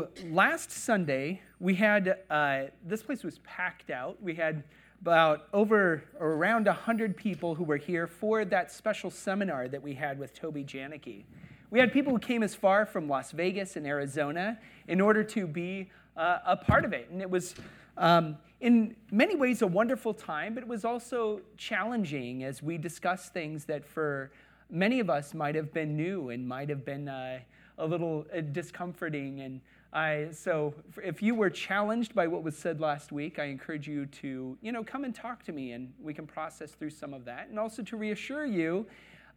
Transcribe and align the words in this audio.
So 0.00 0.08
last 0.30 0.70
Sunday, 0.70 1.42
we 1.58 1.74
had, 1.74 2.20
uh, 2.30 2.62
this 2.86 3.02
place 3.02 3.22
was 3.22 3.38
packed 3.40 3.90
out. 3.90 4.16
We 4.22 4.34
had 4.34 4.64
about 5.02 5.48
over 5.52 6.04
around 6.18 6.64
100 6.64 7.14
people 7.18 7.54
who 7.54 7.64
were 7.64 7.76
here 7.76 8.06
for 8.06 8.46
that 8.46 8.72
special 8.72 9.10
seminar 9.10 9.68
that 9.68 9.82
we 9.82 9.92
had 9.92 10.18
with 10.18 10.32
Toby 10.32 10.64
Janicki. 10.64 11.24
We 11.70 11.78
had 11.78 11.92
people 11.92 12.14
who 12.14 12.18
came 12.18 12.42
as 12.42 12.54
far 12.54 12.86
from 12.86 13.10
Las 13.10 13.32
Vegas 13.32 13.76
and 13.76 13.86
Arizona 13.86 14.58
in 14.88 15.02
order 15.02 15.22
to 15.22 15.46
be 15.46 15.90
uh, 16.16 16.38
a 16.46 16.56
part 16.56 16.86
of 16.86 16.94
it. 16.94 17.10
And 17.10 17.20
it 17.20 17.28
was, 17.28 17.54
um, 17.98 18.38
in 18.62 18.96
many 19.10 19.36
ways, 19.36 19.60
a 19.60 19.66
wonderful 19.66 20.14
time, 20.14 20.54
but 20.54 20.62
it 20.62 20.68
was 20.68 20.86
also 20.86 21.42
challenging 21.58 22.42
as 22.42 22.62
we 22.62 22.78
discussed 22.78 23.34
things 23.34 23.66
that 23.66 23.84
for 23.84 24.32
many 24.70 24.98
of 24.98 25.10
us 25.10 25.34
might 25.34 25.54
have 25.56 25.74
been 25.74 25.94
new 25.94 26.30
and 26.30 26.48
might 26.48 26.70
have 26.70 26.86
been 26.86 27.06
uh, 27.06 27.40
a 27.76 27.86
little 27.86 28.24
uh, 28.34 28.40
discomforting. 28.40 29.40
And 29.40 29.60
I, 29.92 30.28
so 30.30 30.72
if 31.02 31.20
you 31.20 31.34
were 31.34 31.50
challenged 31.50 32.14
by 32.14 32.28
what 32.28 32.44
was 32.44 32.56
said 32.56 32.80
last 32.80 33.10
week, 33.10 33.38
I 33.38 33.44
encourage 33.44 33.88
you 33.88 34.06
to, 34.06 34.56
you 34.62 34.72
know, 34.72 34.84
come 34.84 35.04
and 35.04 35.14
talk 35.14 35.42
to 35.44 35.52
me 35.52 35.72
and 35.72 35.92
we 36.00 36.14
can 36.14 36.26
process 36.26 36.72
through 36.72 36.90
some 36.90 37.12
of 37.12 37.24
that. 37.24 37.48
And 37.48 37.58
also 37.58 37.82
to 37.82 37.96
reassure 37.96 38.44
you 38.44 38.86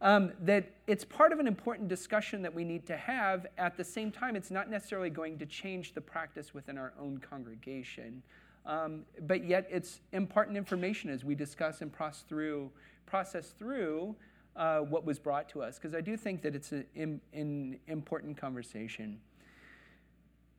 um, 0.00 0.32
that 0.42 0.70
it's 0.86 1.04
part 1.04 1.32
of 1.32 1.40
an 1.40 1.46
important 1.48 1.88
discussion 1.88 2.42
that 2.42 2.54
we 2.54 2.62
need 2.62 2.86
to 2.86 2.96
have. 2.96 3.46
At 3.58 3.76
the 3.76 3.84
same 3.84 4.12
time, 4.12 4.36
it's 4.36 4.50
not 4.50 4.70
necessarily 4.70 5.10
going 5.10 5.38
to 5.38 5.46
change 5.46 5.92
the 5.94 6.00
practice 6.00 6.54
within 6.54 6.78
our 6.78 6.92
own 7.00 7.18
congregation. 7.18 8.22
Um, 8.66 9.02
but 9.26 9.44
yet, 9.44 9.66
it's 9.70 10.00
important 10.12 10.56
information 10.56 11.10
as 11.10 11.24
we 11.24 11.34
discuss 11.34 11.80
and 11.80 11.92
process 11.92 12.24
through, 12.28 12.70
process 13.06 13.54
through 13.58 14.14
uh, 14.56 14.80
what 14.80 15.04
was 15.04 15.18
brought 15.18 15.48
to 15.50 15.62
us, 15.62 15.78
because 15.78 15.94
I 15.94 16.00
do 16.00 16.16
think 16.16 16.42
that 16.42 16.54
it's 16.54 16.72
an 16.72 17.80
important 17.88 18.36
conversation. 18.36 19.18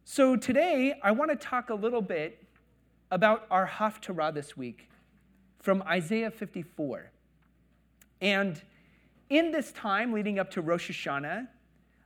So 0.08 0.36
today, 0.36 0.94
I 1.02 1.10
want 1.14 1.32
to 1.32 1.36
talk 1.36 1.72
a 1.72 1.74
little 1.74 2.00
bit 2.00 2.40
about 3.10 3.48
our 3.50 3.66
Haftarah 3.68 4.36
this 4.36 4.56
week 4.56 4.88
from 5.60 5.82
Isaiah 5.82 6.30
54. 6.30 7.10
And 8.22 8.62
in 9.32 9.52
this 9.52 9.72
time 9.72 10.14
leading 10.14 10.38
up 10.38 10.52
to 10.52 10.62
Rosh 10.62 10.92
Hashanah, 10.92 11.48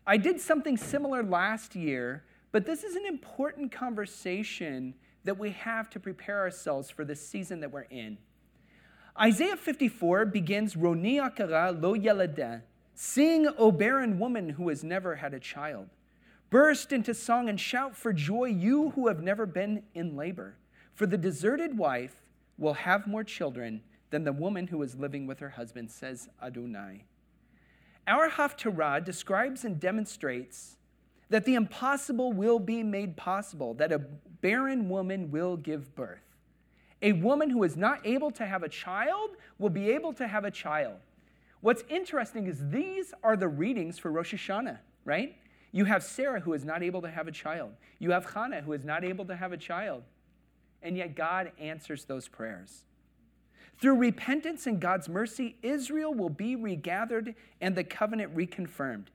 I 0.08 0.16
did 0.16 0.39
something 0.39 0.78
similar 0.78 1.22
last 1.22 1.75
year, 1.75 2.23
but 2.53 2.66
this 2.66 2.86
is 2.86 2.95
an 2.95 3.06
important 3.06 3.73
conversation 3.73 4.94
that 5.25 5.38
we 5.38 5.50
have 5.50 5.89
to 5.89 6.00
prepare 6.00 6.39
ourselves 6.39 6.89
for 6.89 7.03
the 7.03 7.17
season 7.17 7.59
that 7.59 7.72
we're 7.73 7.81
in. 7.81 8.17
Isaiah 9.19 9.58
54 9.58 10.23
begins 10.28 10.75
Roni 10.75 11.19
akara 11.19 11.80
lo 11.80 11.97
yeladah, 11.97 12.61
sing, 12.95 13.50
O 13.58 13.73
barren 13.73 14.17
woman 14.19 14.52
who 14.52 14.69
has 14.69 14.86
never 14.86 15.17
had 15.17 15.34
a 15.34 15.39
child. 15.39 15.89
Burst 16.50 16.92
into 16.92 17.14
song 17.14 17.47
and 17.47 17.59
shout 17.59 17.95
for 17.95 18.11
joy, 18.11 18.45
you 18.45 18.89
who 18.92 19.08
have 19.08 19.22
never 19.22 19.45
been 19.45 19.83
in 19.94 20.16
labor. 20.16 20.56
For 20.95 21.06
the 21.06 21.17
deserted 21.17 21.78
wife 21.78 22.23
will 22.58 22.73
have 22.73 23.08
more 23.08 23.23
children 23.23 23.81
than 24.09 24.23
the 24.23 24.33
woman 24.33 24.67
who 24.67 24.81
is 24.81 24.95
living 24.95 25.28
with 25.28 25.39
her 25.39 25.50
husband, 25.50 25.91
says 25.91 26.28
Adonai. 26.41 27.06
Our 28.08 28.30
Haftarah 28.30 29.06
describes 29.06 29.64
and 29.64 29.80
demonstrates 29.80 30.78
that 31.30 31.45
the 31.45 31.53
impossible 31.53 32.33
will 32.33 32.58
be 32.58 32.81
made 32.81 33.16
possible, 33.16 33.75
that 33.75 33.91
a 33.91 34.00
barren 34.41 34.89
woman 34.89 35.30
will 35.30 35.56
give 35.56 35.94
birth. 35.95 36.36
A 37.03 37.13
woman 37.13 37.52
who 37.52 37.63
is 37.63 37.78
not 37.78 38.06
able 38.06 38.31
to 38.31 38.45
have 38.45 38.63
a 38.63 38.69
child 38.69 39.38
will 39.59 39.69
be 39.69 39.91
able 39.91 40.11
to 40.13 40.28
have 40.28 40.44
a 40.44 40.52
child. 40.52 40.97
What's 41.61 41.84
interesting 41.89 42.47
is 42.47 42.69
these 42.69 43.13
are 43.23 43.38
the 43.38 43.47
readings 43.47 44.00
for 44.00 44.11
Rosh 44.11 44.34
Hashanah, 44.34 44.80
right? 45.06 45.36
You 45.72 45.86
have 45.86 46.03
Sarah 46.03 46.39
who 46.39 46.53
is 46.53 46.66
not 46.66 46.81
able 46.81 47.02
to 47.02 47.09
have 47.09 47.28
a 47.28 47.31
child. 47.31 47.72
You 48.00 48.12
have 48.12 48.34
Hannah 48.34 48.62
who 48.62 48.73
is 48.73 48.84
not 48.84 49.03
able 49.03 49.25
to 49.25 49.36
have 49.36 49.52
a 49.52 49.58
child. 49.58 50.03
And 50.81 50.98
yet 50.98 51.16
God 51.16 51.52
answers 51.59 52.06
those 52.06 52.28
prayers. 52.28 52.84
Through 53.80 53.95
repentance 53.95 54.67
and 54.67 54.80
God's 54.80 55.08
mercy, 55.08 55.56
Israel 55.62 56.13
will 56.13 56.30
be 56.30 56.56
regathered 56.56 57.35
and 57.62 57.75
the 57.75 57.84
covenant 57.84 58.35
reconfirmed. 58.35 59.06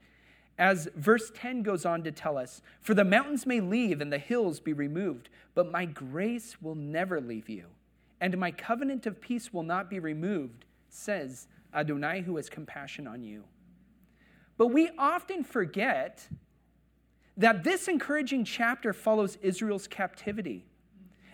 As 0.58 0.88
verse 0.94 1.32
10 1.34 1.62
goes 1.62 1.84
on 1.84 2.04
to 2.04 2.12
tell 2.12 2.38
us, 2.38 2.62
For 2.80 2.94
the 2.94 3.04
mountains 3.04 3.44
may 3.44 3.60
leave 3.60 4.00
and 4.00 4.12
the 4.12 4.18
hills 4.18 4.60
be 4.60 4.72
removed, 4.72 5.28
but 5.54 5.70
my 5.70 5.84
grace 5.84 6.62
will 6.62 6.76
never 6.76 7.20
leave 7.20 7.48
you, 7.48 7.66
and 8.20 8.38
my 8.38 8.52
covenant 8.52 9.04
of 9.06 9.20
peace 9.20 9.52
will 9.52 9.64
not 9.64 9.90
be 9.90 9.98
removed, 9.98 10.64
says 10.88 11.48
Adonai, 11.74 12.22
who 12.22 12.36
has 12.36 12.48
compassion 12.48 13.06
on 13.06 13.22
you. 13.22 13.44
But 14.56 14.68
we 14.68 14.90
often 14.96 15.42
forget 15.42 16.28
that 17.36 17.64
this 17.64 17.88
encouraging 17.88 18.44
chapter 18.44 18.92
follows 18.92 19.36
Israel's 19.42 19.86
captivity. 19.86 20.64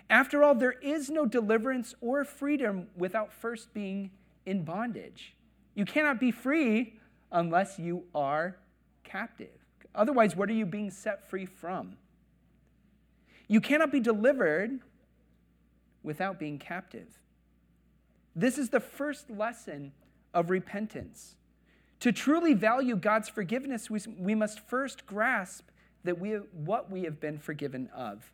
After 0.09 0.43
all, 0.43 0.55
there 0.55 0.73
is 0.73 1.11
no 1.11 1.27
deliverance 1.27 1.95
or 2.01 2.25
freedom 2.25 2.89
without 2.97 3.33
first 3.33 3.73
being 3.73 4.11
in 4.47 4.65
bondage. 4.65 5.35
You 5.75 5.85
cannot 5.85 6.19
be 6.19 6.31
free 6.31 6.95
unless 7.31 7.79
you 7.79 8.05
are 8.15 8.57
captive. 9.05 9.49
Otherwise, 9.95 10.35
what 10.35 10.49
are 10.49 10.55
you 10.55 10.67
being 10.67 10.91
set 10.91 11.29
free 11.29 11.47
from? 11.47 11.97
You 13.47 13.61
cannot 13.61 13.93
be 13.93 14.01
delivered 14.01 14.81
without 16.03 16.39
being 16.39 16.59
captive. 16.59 17.09
This 18.35 18.59
is 18.59 18.71
the 18.71 18.81
first 18.81 19.29
lesson 19.31 19.93
of 20.33 20.51
repentance. 20.51 21.35
To 22.01 22.13
truly 22.13 22.55
value 22.55 22.97
God's 22.97 23.29
forgiveness, 23.29 23.91
we, 23.91 24.35
must 24.35 24.61
first 24.61 25.05
grasp 25.05 25.69
that 26.05 26.19
we, 26.19 26.33
what 26.65 26.91
we 26.91 27.03
have 27.05 27.21
been 27.21 27.39
forgiven 27.39 27.89
of. 27.95 28.31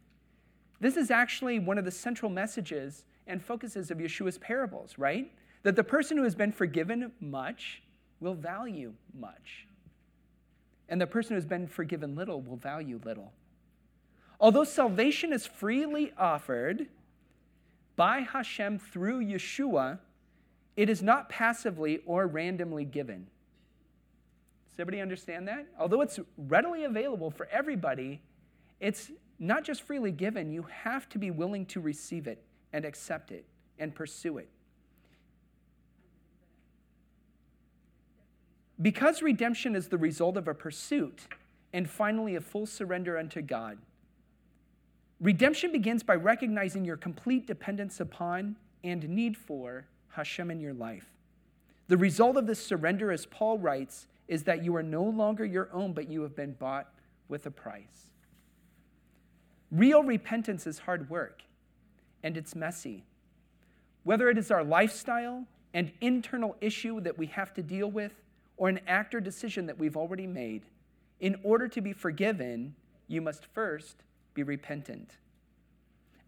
This 0.81 0.97
is 0.97 1.11
actually 1.11 1.59
one 1.59 1.79
of 1.79 1.85
the 1.85 1.91
central 1.91 2.31
messages 2.31 3.05
and 3.27 3.43
focuses 3.43 3.91
of 3.91 3.99
Yeshua's 3.99 4.39
parables, 4.39 4.99
right? 4.99 5.31
That 5.63 5.77
the 5.77 5.85
person 5.85 6.17
who 6.17 6.25
has 6.25 6.35
been 6.35 6.53
forgiven 6.53 7.13
much 7.21 7.83
will 8.21 8.35
value 8.35 8.93
much. 9.19 9.67
And 10.89 11.01
the 11.01 11.07
person 11.07 11.31
who 11.31 11.37
has 11.37 11.47
been 11.47 11.67
forgiven 11.67 12.15
little 12.15 12.41
will 12.41 12.57
value 12.57 13.01
little. 13.05 13.33
Although 14.39 14.65
salvation 14.65 15.33
is 15.33 15.47
freely 15.47 16.13
offered 16.17 16.87
by 17.97 18.21
Hashem 18.21 18.79
through 18.79 19.25
Yeshua, 19.25 19.99
it 20.77 20.91
is 20.91 21.03
not 21.03 21.29
passively 21.29 22.01
or 22.05 22.27
randomly 22.27 22.85
given. 22.85 23.27
Does 24.77 24.83
everybody 24.83 25.01
understand 25.01 25.49
that? 25.49 25.67
Although 25.79 26.03
it's 26.03 26.21
readily 26.37 26.85
available 26.85 27.31
for 27.31 27.49
everybody, 27.51 28.21
it's 28.79 29.11
not 29.39 29.65
just 29.65 29.81
freely 29.81 30.13
given, 30.13 30.53
you 30.53 30.65
have 30.65 31.09
to 31.09 31.19
be 31.19 31.31
willing 31.31 31.65
to 31.65 31.81
receive 31.81 32.27
it 32.27 32.45
and 32.75 32.85
accept 32.85 33.33
it 33.33 33.47
and 33.79 33.95
pursue 33.95 34.37
it. 34.37 34.51
Because 38.83 39.23
redemption 39.23 39.75
is 39.75 39.89
the 39.89 39.97
result 39.97 40.37
of 40.37 40.47
a 40.47 40.53
pursuit 40.53 41.23
and 41.73 41.89
finally 41.89 42.37
a 42.37 42.41
full 42.43 42.67
surrender 42.67 43.17
unto 43.17 43.41
God, 43.41 43.79
redemption 45.23 45.73
begins 45.73 46.03
by 46.03 46.17
recognizing 46.17 46.85
your 46.85 46.99
complete 46.99 47.47
dependence 47.47 47.99
upon 47.99 48.57
and 48.85 49.09
need 49.09 49.39
for 49.39 49.87
Hashem 50.09 50.51
in 50.51 50.61
your 50.61 50.75
life. 50.75 51.07
The 51.89 51.97
result 51.97 52.37
of 52.37 52.47
this 52.47 52.63
surrender, 52.63 53.11
as 53.11 53.25
Paul 53.25 53.59
writes, 53.59 54.09
is 54.29 54.43
that 54.45 54.65
you 54.65 54.75
are 54.77 54.83
no 54.83 55.03
longer 55.03 55.45
your 55.45 55.69
own, 55.73 55.93
but 55.93 56.09
you 56.11 56.23
have 56.23 56.35
been 56.35 56.53
bought 56.53 56.89
with 57.29 57.47
a 57.47 57.51
price. 57.51 58.11
Real 59.71 60.03
repentance 60.03 60.67
is 60.67 60.81
hard 60.81 61.11
work 61.11 61.43
and 62.23 62.37
it's 62.37 62.55
messy. 62.55 63.05
Whether 64.05 64.31
it 64.31 64.39
is 64.39 64.51
our 64.51 64.65
lifestyle 64.65 65.45
and 65.75 65.93
internal 66.01 66.57
issue 66.61 67.01
that 67.01 67.19
we 67.19 67.27
have 67.27 67.53
to 67.55 67.63
deal 67.63 67.91
with, 67.91 68.13
or 68.57 68.69
an 68.71 68.81
act 68.87 69.15
or 69.15 69.21
decision 69.21 69.67
that 69.67 69.79
we've 69.79 69.97
already 69.97 70.27
made, 70.27 70.63
in 71.21 71.37
order 71.43 71.69
to 71.69 71.81
be 71.81 71.93
forgiven, 71.93 72.75
you 73.07 73.21
must 73.21 73.45
first 73.47 74.03
be 74.33 74.43
repentant. 74.43 75.19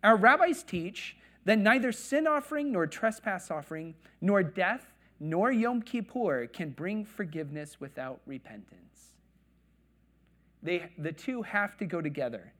Our 0.04 0.16
rabbis 0.16 0.62
teach 0.62 1.16
that 1.44 1.58
neither 1.58 1.92
sin 1.92 2.26
offering 2.26 2.72
nor 2.72 2.86
trespass 2.86 3.50
offering, 3.50 3.94
nor 4.20 4.42
death, 4.42 4.92
nor 5.20 5.50
Yom 5.50 5.82
Kippur 5.82 6.46
can 6.46 6.70
bring 6.70 7.04
forgiveness 7.04 7.80
without 7.80 8.20
repentance. 8.26 9.12
They, 10.62 10.90
the 10.98 11.12
two 11.12 11.42
have 11.42 11.76
to 11.78 11.86
go 11.86 12.00
together. 12.00 12.52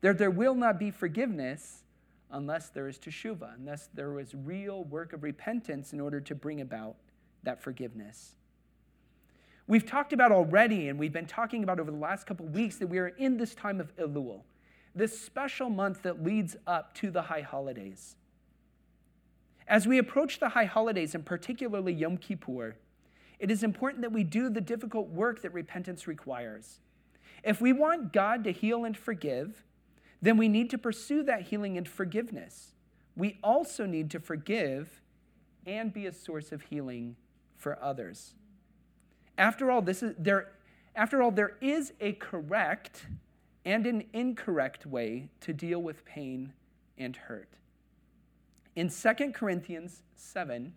There, 0.00 0.14
there 0.14 0.30
will 0.30 0.54
not 0.54 0.78
be 0.78 0.90
forgiveness 0.90 1.82
unless 2.30 2.70
there 2.70 2.88
is 2.88 2.98
teshuva, 2.98 3.54
unless 3.56 3.88
there 3.94 4.18
is 4.18 4.34
real 4.34 4.84
work 4.84 5.12
of 5.12 5.22
repentance 5.22 5.92
in 5.92 6.00
order 6.00 6.20
to 6.20 6.34
bring 6.34 6.60
about 6.60 6.96
that 7.42 7.62
forgiveness. 7.62 8.34
We've 9.66 9.86
talked 9.86 10.12
about 10.12 10.30
already, 10.30 10.88
and 10.88 10.98
we've 10.98 11.12
been 11.12 11.26
talking 11.26 11.62
about 11.62 11.80
over 11.80 11.90
the 11.90 11.96
last 11.96 12.26
couple 12.26 12.46
weeks, 12.46 12.76
that 12.76 12.86
we 12.86 12.98
are 12.98 13.08
in 13.08 13.38
this 13.38 13.54
time 13.54 13.80
of 13.80 13.94
Elul, 13.96 14.42
this 14.94 15.18
special 15.18 15.70
month 15.70 16.02
that 16.02 16.22
leads 16.22 16.56
up 16.66 16.94
to 16.96 17.10
the 17.10 17.22
high 17.22 17.40
holidays. 17.40 18.16
As 19.66 19.86
we 19.86 19.98
approach 19.98 20.40
the 20.40 20.50
high 20.50 20.66
holidays, 20.66 21.14
and 21.14 21.24
particularly 21.24 21.92
Yom 21.92 22.18
Kippur, 22.18 22.76
it 23.38 23.50
is 23.50 23.62
important 23.62 24.02
that 24.02 24.12
we 24.12 24.24
do 24.24 24.48
the 24.48 24.60
difficult 24.60 25.08
work 25.08 25.42
that 25.42 25.52
repentance 25.52 26.06
requires. 26.06 26.80
If 27.42 27.60
we 27.60 27.72
want 27.72 28.12
God 28.12 28.44
to 28.44 28.52
heal 28.52 28.84
and 28.84 28.96
forgive, 28.96 29.64
then 30.22 30.36
we 30.36 30.48
need 30.48 30.70
to 30.70 30.78
pursue 30.78 31.22
that 31.24 31.42
healing 31.42 31.76
and 31.76 31.88
forgiveness. 31.88 32.72
We 33.16 33.38
also 33.42 33.86
need 33.86 34.10
to 34.12 34.20
forgive 34.20 35.02
and 35.66 35.92
be 35.92 36.06
a 36.06 36.12
source 36.12 36.52
of 36.52 36.62
healing 36.62 37.16
for 37.56 37.82
others. 37.82 38.34
After 39.36 39.70
all, 39.70 39.82
this 39.82 40.02
is 40.02 40.14
there 40.18 40.52
after 40.96 41.22
all 41.22 41.30
there 41.30 41.56
is 41.60 41.92
a 42.00 42.12
correct 42.12 43.06
and 43.64 43.86
an 43.86 44.04
incorrect 44.12 44.86
way 44.86 45.28
to 45.40 45.52
deal 45.52 45.82
with 45.82 46.04
pain 46.04 46.52
and 46.98 47.16
hurt. 47.16 47.48
In 48.76 48.90
2 48.90 49.32
Corinthians 49.32 50.02
7, 50.16 50.74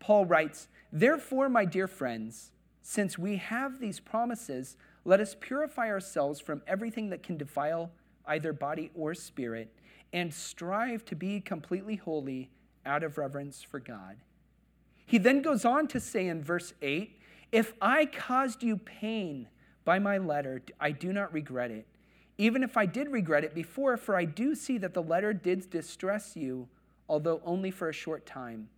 Paul 0.00 0.26
writes, 0.26 0.68
Therefore, 0.92 1.48
my 1.48 1.64
dear 1.64 1.86
friends, 1.86 2.50
since 2.82 3.18
we 3.18 3.36
have 3.36 3.80
these 3.80 4.00
promises, 4.00 4.76
let 5.04 5.20
us 5.20 5.36
purify 5.38 5.88
ourselves 5.88 6.40
from 6.40 6.62
everything 6.66 7.10
that 7.10 7.22
can 7.22 7.36
defile 7.36 7.90
either 8.26 8.52
body 8.52 8.90
or 8.94 9.14
spirit, 9.14 9.72
and 10.12 10.32
strive 10.32 11.04
to 11.04 11.14
be 11.14 11.40
completely 11.40 11.96
holy 11.96 12.50
out 12.84 13.02
of 13.02 13.18
reverence 13.18 13.62
for 13.62 13.78
God. 13.78 14.16
He 15.04 15.18
then 15.18 15.42
goes 15.42 15.64
on 15.64 15.86
to 15.88 16.00
say 16.00 16.26
in 16.26 16.42
verse 16.42 16.72
8 16.82 17.18
If 17.52 17.74
I 17.80 18.06
caused 18.06 18.62
you 18.62 18.76
pain 18.76 19.48
by 19.84 19.98
my 19.98 20.18
letter, 20.18 20.62
I 20.80 20.90
do 20.90 21.12
not 21.12 21.32
regret 21.32 21.70
it. 21.70 21.86
Even 22.38 22.62
if 22.62 22.76
I 22.76 22.86
did 22.86 23.10
regret 23.10 23.44
it 23.44 23.54
before, 23.54 23.96
for 23.96 24.16
I 24.16 24.24
do 24.24 24.54
see 24.54 24.78
that 24.78 24.94
the 24.94 25.02
letter 25.02 25.32
did 25.32 25.70
distress 25.70 26.36
you, 26.36 26.68
although 27.08 27.40
only 27.44 27.70
for 27.70 27.88
a 27.88 27.92
short 27.92 28.26
time. 28.26 28.68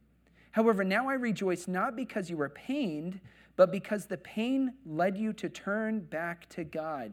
However, 0.52 0.84
now 0.84 1.08
I 1.08 1.14
rejoice 1.14 1.68
not 1.68 1.96
because 1.96 2.30
you 2.30 2.36
were 2.36 2.48
pained, 2.48 3.20
but 3.56 3.70
because 3.70 4.06
the 4.06 4.16
pain 4.16 4.74
led 4.86 5.16
you 5.16 5.32
to 5.34 5.48
turn 5.48 6.00
back 6.00 6.48
to 6.50 6.64
God. 6.64 7.12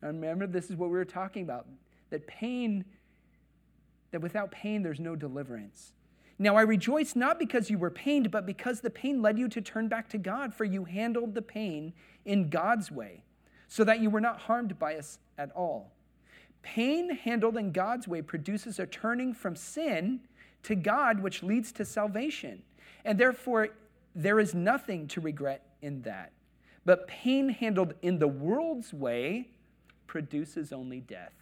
And 0.00 0.20
remember, 0.20 0.46
this 0.46 0.70
is 0.70 0.76
what 0.76 0.90
we 0.90 0.96
were 0.96 1.04
talking 1.04 1.42
about 1.44 1.66
that 2.10 2.26
pain, 2.26 2.84
that 4.10 4.20
without 4.20 4.50
pain, 4.50 4.82
there's 4.82 5.00
no 5.00 5.16
deliverance. 5.16 5.92
Now 6.38 6.56
I 6.56 6.62
rejoice 6.62 7.16
not 7.16 7.38
because 7.38 7.70
you 7.70 7.78
were 7.78 7.90
pained, 7.90 8.30
but 8.30 8.44
because 8.44 8.80
the 8.80 8.90
pain 8.90 9.22
led 9.22 9.38
you 9.38 9.48
to 9.48 9.60
turn 9.60 9.88
back 9.88 10.08
to 10.10 10.18
God, 10.18 10.52
for 10.52 10.64
you 10.64 10.84
handled 10.84 11.34
the 11.34 11.42
pain 11.42 11.92
in 12.24 12.50
God's 12.50 12.90
way, 12.90 13.22
so 13.68 13.84
that 13.84 14.00
you 14.00 14.10
were 14.10 14.20
not 14.20 14.40
harmed 14.40 14.78
by 14.78 14.96
us 14.96 15.18
at 15.38 15.50
all. 15.52 15.92
Pain 16.62 17.10
handled 17.10 17.56
in 17.56 17.72
God's 17.72 18.06
way 18.08 18.22
produces 18.22 18.78
a 18.78 18.86
turning 18.86 19.34
from 19.34 19.56
sin 19.56 20.20
to 20.62 20.74
God, 20.74 21.20
which 21.20 21.42
leads 21.42 21.72
to 21.72 21.84
salvation. 21.84 22.62
And 23.04 23.18
therefore, 23.18 23.68
there 24.14 24.38
is 24.38 24.54
nothing 24.54 25.08
to 25.08 25.20
regret 25.20 25.64
in 25.82 26.02
that. 26.02 26.32
But 26.84 27.08
pain 27.08 27.48
handled 27.48 27.94
in 28.02 28.18
the 28.18 28.28
world's 28.28 28.92
way 28.92 29.48
produces 30.06 30.72
only 30.72 31.00
death. 31.00 31.32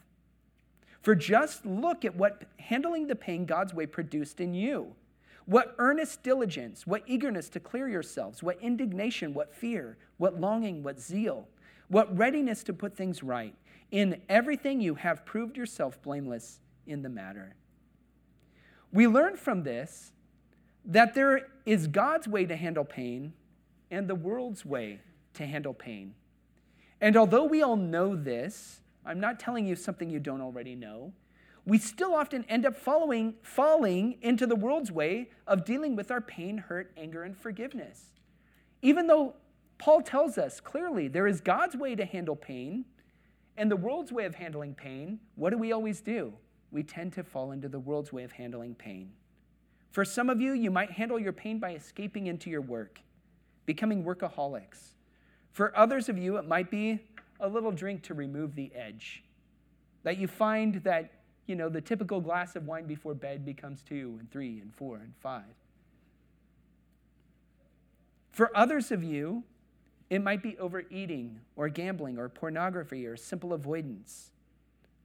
For 1.02 1.14
just 1.14 1.64
look 1.64 2.04
at 2.04 2.14
what 2.14 2.42
handling 2.58 3.06
the 3.06 3.16
pain 3.16 3.46
God's 3.46 3.72
way 3.72 3.86
produced 3.86 4.40
in 4.40 4.54
you. 4.54 4.94
What 5.46 5.74
earnest 5.78 6.22
diligence, 6.22 6.86
what 6.86 7.02
eagerness 7.06 7.48
to 7.50 7.60
clear 7.60 7.88
yourselves, 7.88 8.42
what 8.42 8.60
indignation, 8.60 9.34
what 9.34 9.54
fear, 9.54 9.96
what 10.18 10.38
longing, 10.38 10.82
what 10.82 11.00
zeal, 11.00 11.48
what 11.88 12.16
readiness 12.16 12.62
to 12.64 12.72
put 12.72 12.94
things 12.94 13.22
right. 13.22 13.54
In 13.90 14.20
everything 14.28 14.80
you 14.80 14.94
have 14.94 15.24
proved 15.24 15.56
yourself 15.56 16.00
blameless 16.02 16.60
in 16.86 17.02
the 17.02 17.08
matter. 17.08 17.56
We 18.92 19.06
learn 19.06 19.36
from 19.36 19.62
this 19.62 20.12
that 20.84 21.14
there 21.14 21.48
is 21.66 21.86
God's 21.86 22.26
way 22.26 22.46
to 22.46 22.56
handle 22.56 22.84
pain 22.84 23.32
and 23.90 24.08
the 24.08 24.14
world's 24.14 24.64
way 24.64 25.00
to 25.34 25.46
handle 25.46 25.74
pain. 25.74 26.14
And 27.00 27.16
although 27.16 27.44
we 27.44 27.62
all 27.62 27.76
know 27.76 28.14
this, 28.16 28.80
I'm 29.04 29.20
not 29.20 29.40
telling 29.40 29.66
you 29.66 29.76
something 29.76 30.10
you 30.10 30.20
don't 30.20 30.40
already 30.40 30.74
know. 30.74 31.12
We 31.66 31.78
still 31.78 32.14
often 32.14 32.44
end 32.48 32.66
up 32.66 32.76
following, 32.76 33.34
falling 33.42 34.18
into 34.22 34.46
the 34.46 34.56
world's 34.56 34.90
way 34.90 35.30
of 35.46 35.64
dealing 35.64 35.94
with 35.96 36.10
our 36.10 36.20
pain, 36.20 36.58
hurt, 36.58 36.92
anger, 36.96 37.22
and 37.22 37.36
forgiveness. 37.36 38.12
Even 38.82 39.06
though 39.06 39.34
Paul 39.78 40.02
tells 40.02 40.38
us 40.38 40.60
clearly 40.60 41.08
there 41.08 41.26
is 41.26 41.40
God's 41.40 41.76
way 41.76 41.94
to 41.94 42.04
handle 42.04 42.36
pain 42.36 42.84
and 43.60 43.70
the 43.70 43.76
world's 43.76 44.10
way 44.10 44.24
of 44.24 44.34
handling 44.34 44.74
pain, 44.74 45.20
what 45.34 45.50
do 45.50 45.58
we 45.58 45.70
always 45.70 46.00
do? 46.00 46.32
We 46.70 46.82
tend 46.82 47.12
to 47.12 47.22
fall 47.22 47.52
into 47.52 47.68
the 47.68 47.78
world's 47.78 48.10
way 48.10 48.24
of 48.24 48.32
handling 48.32 48.74
pain. 48.74 49.12
For 49.90 50.02
some 50.02 50.30
of 50.30 50.40
you, 50.40 50.54
you 50.54 50.70
might 50.70 50.90
handle 50.90 51.18
your 51.18 51.34
pain 51.34 51.58
by 51.58 51.74
escaping 51.74 52.28
into 52.28 52.48
your 52.48 52.62
work, 52.62 53.02
becoming 53.66 54.02
workaholics. 54.02 54.94
For 55.52 55.76
others 55.76 56.08
of 56.08 56.16
you, 56.16 56.38
it 56.38 56.48
might 56.48 56.70
be 56.70 57.00
a 57.38 57.46
little 57.46 57.70
drink 57.70 58.02
to 58.04 58.14
remove 58.14 58.54
the 58.54 58.72
edge. 58.74 59.24
That 60.04 60.16
you 60.16 60.26
find 60.26 60.76
that, 60.76 61.12
you 61.44 61.54
know, 61.54 61.68
the 61.68 61.82
typical 61.82 62.18
glass 62.18 62.56
of 62.56 62.66
wine 62.66 62.86
before 62.86 63.12
bed 63.12 63.44
becomes 63.44 63.82
two 63.82 64.16
and 64.20 64.30
three 64.30 64.60
and 64.60 64.74
four 64.74 64.96
and 64.96 65.12
five. 65.20 65.54
For 68.32 68.56
others 68.56 68.90
of 68.90 69.04
you, 69.04 69.44
it 70.10 70.22
might 70.22 70.42
be 70.42 70.58
overeating 70.58 71.40
or 71.54 71.68
gambling 71.68 72.18
or 72.18 72.28
pornography 72.28 73.06
or 73.06 73.16
simple 73.16 73.52
avoidance. 73.52 74.32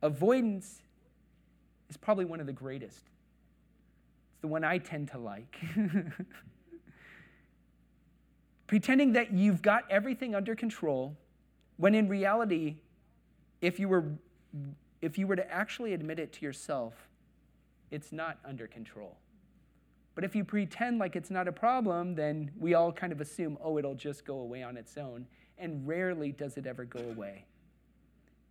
Avoidance 0.02 0.82
is 1.90 1.96
probably 1.96 2.26
one 2.26 2.40
of 2.40 2.48
the 2.48 2.54
greatest. 2.54 2.98
It's 2.98 4.42
the 4.42 4.48
one 4.48 4.64
I 4.64 4.80
tend 4.80 5.12
to 5.12 5.20
like. 5.20 5.58
Pretending 8.68 9.14
that 9.14 9.32
you've 9.32 9.62
got 9.62 9.84
everything 9.92 10.34
under 10.34 10.56
control 10.56 11.16
when 11.78 11.94
in 11.94 12.10
reality, 12.10 12.78
if 13.62 13.80
you 13.80 13.88
were, 13.88 14.06
if 15.02 15.20
you 15.20 15.28
were 15.28 15.36
to 15.36 15.52
actually 15.52 15.94
admit 15.94 16.18
it 16.18 16.34
to 16.34 16.46
yourself, 16.46 16.94
it's 17.92 18.12
not 18.12 18.40
under 18.44 18.66
control. 18.66 19.18
But 20.16 20.24
if 20.24 20.34
you 20.34 20.46
pretend 20.46 20.98
like 20.98 21.16
it's 21.16 21.30
not 21.30 21.48
a 21.48 21.52
problem, 21.52 22.16
then 22.16 22.52
we 22.58 22.74
all 22.74 22.92
kind 22.92 23.12
of 23.12 23.20
assume, 23.20 23.58
oh, 23.62 23.78
it'll 23.78 23.96
just 23.96 24.26
go 24.26 24.40
away 24.40 24.64
on 24.64 24.78
its 24.78 24.98
own. 24.98 25.28
And 25.58 25.86
rarely 25.86 26.32
does 26.32 26.58
it 26.58 26.66
ever 26.66 26.86
go 26.86 27.00
away. 27.00 27.46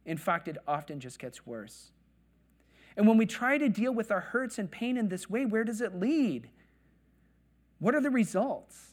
In 0.04 0.18
fact, 0.18 0.46
it 0.46 0.58
often 0.68 1.00
just 1.00 1.18
gets 1.18 1.46
worse. 1.46 1.90
And 2.96 3.08
when 3.08 3.16
we 3.16 3.26
try 3.26 3.58
to 3.58 3.68
deal 3.68 3.92
with 3.92 4.10
our 4.10 4.20
hurts 4.20 4.58
and 4.58 4.70
pain 4.70 4.96
in 4.96 5.08
this 5.08 5.28
way, 5.28 5.46
where 5.46 5.64
does 5.64 5.80
it 5.80 5.98
lead? 5.98 6.50
What 7.78 7.94
are 7.94 8.00
the 8.00 8.10
results? 8.10 8.92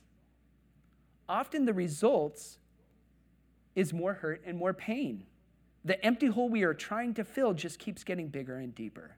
Often 1.29 1.65
the 1.65 1.73
results 1.73 2.57
is 3.75 3.93
more 3.93 4.13
hurt 4.15 4.41
and 4.45 4.57
more 4.57 4.73
pain. 4.73 5.25
The 5.83 6.03
empty 6.05 6.27
hole 6.27 6.49
we 6.49 6.63
are 6.63 6.73
trying 6.73 7.13
to 7.15 7.23
fill 7.23 7.53
just 7.53 7.79
keeps 7.79 8.03
getting 8.03 8.27
bigger 8.27 8.57
and 8.57 8.73
deeper. 8.73 9.17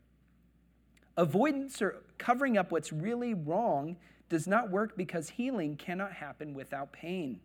Avoidance 1.16 1.82
or 1.82 2.04
covering 2.18 2.58
up 2.58 2.72
what's 2.72 2.92
really 2.92 3.34
wrong 3.34 3.98
does 4.30 4.48
not 4.48 4.72
work 4.72 4.98
because 4.98 5.30
healing 5.30 5.76
cannot 5.76 6.14
happen 6.14 6.54
without 6.54 6.92
pain. 6.92 7.40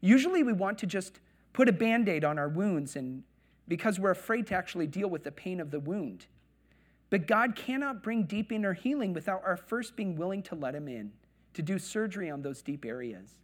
Usually, 0.00 0.42
we 0.42 0.52
want 0.52 0.78
to 0.78 0.86
just 0.86 1.20
put 1.52 1.68
a 1.68 1.72
band 1.72 2.08
aid 2.08 2.24
on 2.24 2.38
our 2.38 2.48
wounds 2.48 2.96
and 2.96 3.22
because 3.68 4.00
we're 4.00 4.10
afraid 4.10 4.48
to 4.48 4.54
actually 4.54 4.88
deal 4.88 5.08
with 5.08 5.22
the 5.22 5.30
pain 5.30 5.60
of 5.60 5.70
the 5.70 5.78
wound. 5.78 6.26
But 7.10 7.26
God 7.26 7.54
cannot 7.54 8.02
bring 8.02 8.24
deep 8.24 8.50
inner 8.50 8.72
healing 8.72 9.12
without 9.12 9.42
our 9.44 9.56
first 9.56 9.94
being 9.94 10.16
willing 10.16 10.42
to 10.44 10.54
let 10.56 10.74
Him 10.74 10.88
in, 10.88 11.12
to 11.54 11.62
do 11.62 11.78
surgery 11.78 12.30
on 12.30 12.42
those 12.42 12.62
deep 12.62 12.84
areas. 12.84 13.36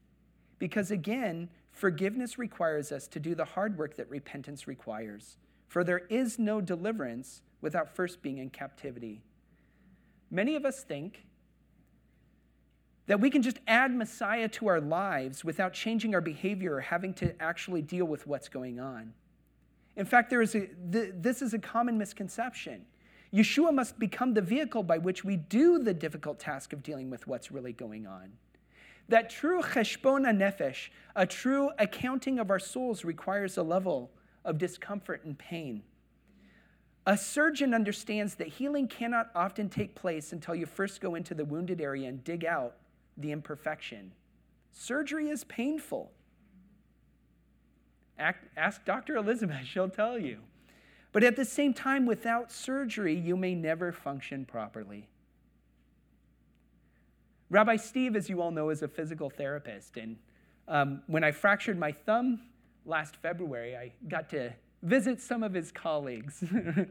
Because 0.59 0.91
again, 0.91 1.49
forgiveness 1.71 2.39
requires 2.39 2.91
us 2.91 3.07
to 3.09 3.21
do 3.21 3.35
the 3.35 3.45
hard 3.45 3.79
work 3.79 3.97
that 3.97 4.11
repentance 4.11 4.67
requires. 4.67 5.37
For 5.69 5.85
there 5.85 6.07
is 6.09 6.39
no 6.39 6.61
deliverance 6.61 7.43
without 7.61 7.95
first 7.95 8.23
being 8.23 8.39
in 8.39 8.51
captivity. 8.51 9.23
Many 10.31 10.57
of 10.57 10.65
us 10.65 10.83
think 10.83 11.25
that 13.07 13.21
we 13.21 13.31
can 13.31 13.43
just 13.43 13.59
add 13.69 13.95
Messiah 13.95 14.49
to 14.49 14.69
our 14.69 14.81
lives 14.81 15.45
without 15.45 15.73
changing 15.73 16.15
our 16.15 16.21
behavior 16.21 16.75
or 16.75 16.81
having 16.81 17.15
to 17.15 17.41
actually 17.41 17.83
deal 17.83 18.05
with 18.05 18.27
what's 18.27 18.49
going 18.49 18.81
on. 18.81 19.13
In 19.97 20.05
fact, 20.05 20.29
there 20.29 20.43
is 20.43 20.55
a, 20.55 20.67
th- 20.93 21.15
this 21.17 21.41
is 21.41 21.55
a 21.55 21.59
common 21.59 21.97
misconception. 21.97 22.85
Yeshua 23.33 23.73
must 23.73 23.99
become 23.99 24.35
the 24.35 24.43
vehicle 24.43 24.83
by 24.83 24.99
which 24.99 25.25
we 25.25 25.37
do 25.37 25.79
the 25.79 25.95
difficult 25.95 26.39
task 26.39 26.73
of 26.73 26.83
dealing 26.83 27.11
with 27.11 27.27
what's 27.27 27.51
really 27.51 27.73
going 27.73 28.07
on. 28.07 28.33
That 29.09 29.31
true 29.31 29.63
cheshbon 29.63 30.25
nefesh, 30.37 30.89
a 31.15 31.27
true 31.27 31.71
accounting 31.79 32.39
of 32.39 32.51
our 32.51 32.59
souls, 32.59 33.05
requires 33.05 33.57
a 33.57 33.63
level 33.63 34.11
of 34.45 34.59
discomfort 34.59 35.25
and 35.25 35.39
pain. 35.39 35.83
A 37.07 37.17
surgeon 37.17 37.73
understands 37.73 38.35
that 38.35 38.49
healing 38.49 38.89
cannot 38.89 39.31
often 39.35 39.69
take 39.69 39.95
place 39.95 40.33
until 40.33 40.57
you 40.57 40.67
first 40.67 41.01
go 41.01 41.15
into 41.15 41.35
the 41.35 41.45
wounded 41.45 41.81
area 41.81 42.09
and 42.09 42.23
dig 42.25 42.45
out 42.45 42.75
the 43.17 43.31
imperfection. 43.31 44.13
Surgery 44.73 45.31
is 45.31 45.45
painful. 45.45 46.11
Ask 48.19 48.85
Dr. 48.85 49.17
Elizabeth, 49.17 49.61
she'll 49.65 49.89
tell 49.89 50.19
you. 50.19 50.39
But 51.13 51.23
at 51.23 51.37
the 51.37 51.45
same 51.45 51.73
time, 51.73 52.07
without 52.07 52.51
surgery, 52.51 53.15
you 53.15 53.37
may 53.37 53.55
never 53.55 53.93
function 53.93 54.45
properly. 54.45 55.09
Rabbi 57.49 57.77
Steve, 57.77 58.17
as 58.17 58.29
you 58.29 58.43
all 58.43 58.51
know, 58.51 58.71
is 58.71 58.83
a 58.83 58.89
physical 58.89 59.31
therapist. 59.31 59.97
And 59.97 60.17
um, 60.67 61.03
when 61.07 61.23
I 61.23 61.31
fractured 61.31 61.79
my 61.79 61.93
thumb 61.93 62.41
last 62.85 63.17
February, 63.17 63.77
I 63.77 63.93
got 64.09 64.29
to 64.31 64.53
visit 64.83 65.21
some 65.21 65.43
of 65.43 65.55
his 65.55 65.73
colleagues. 65.73 66.45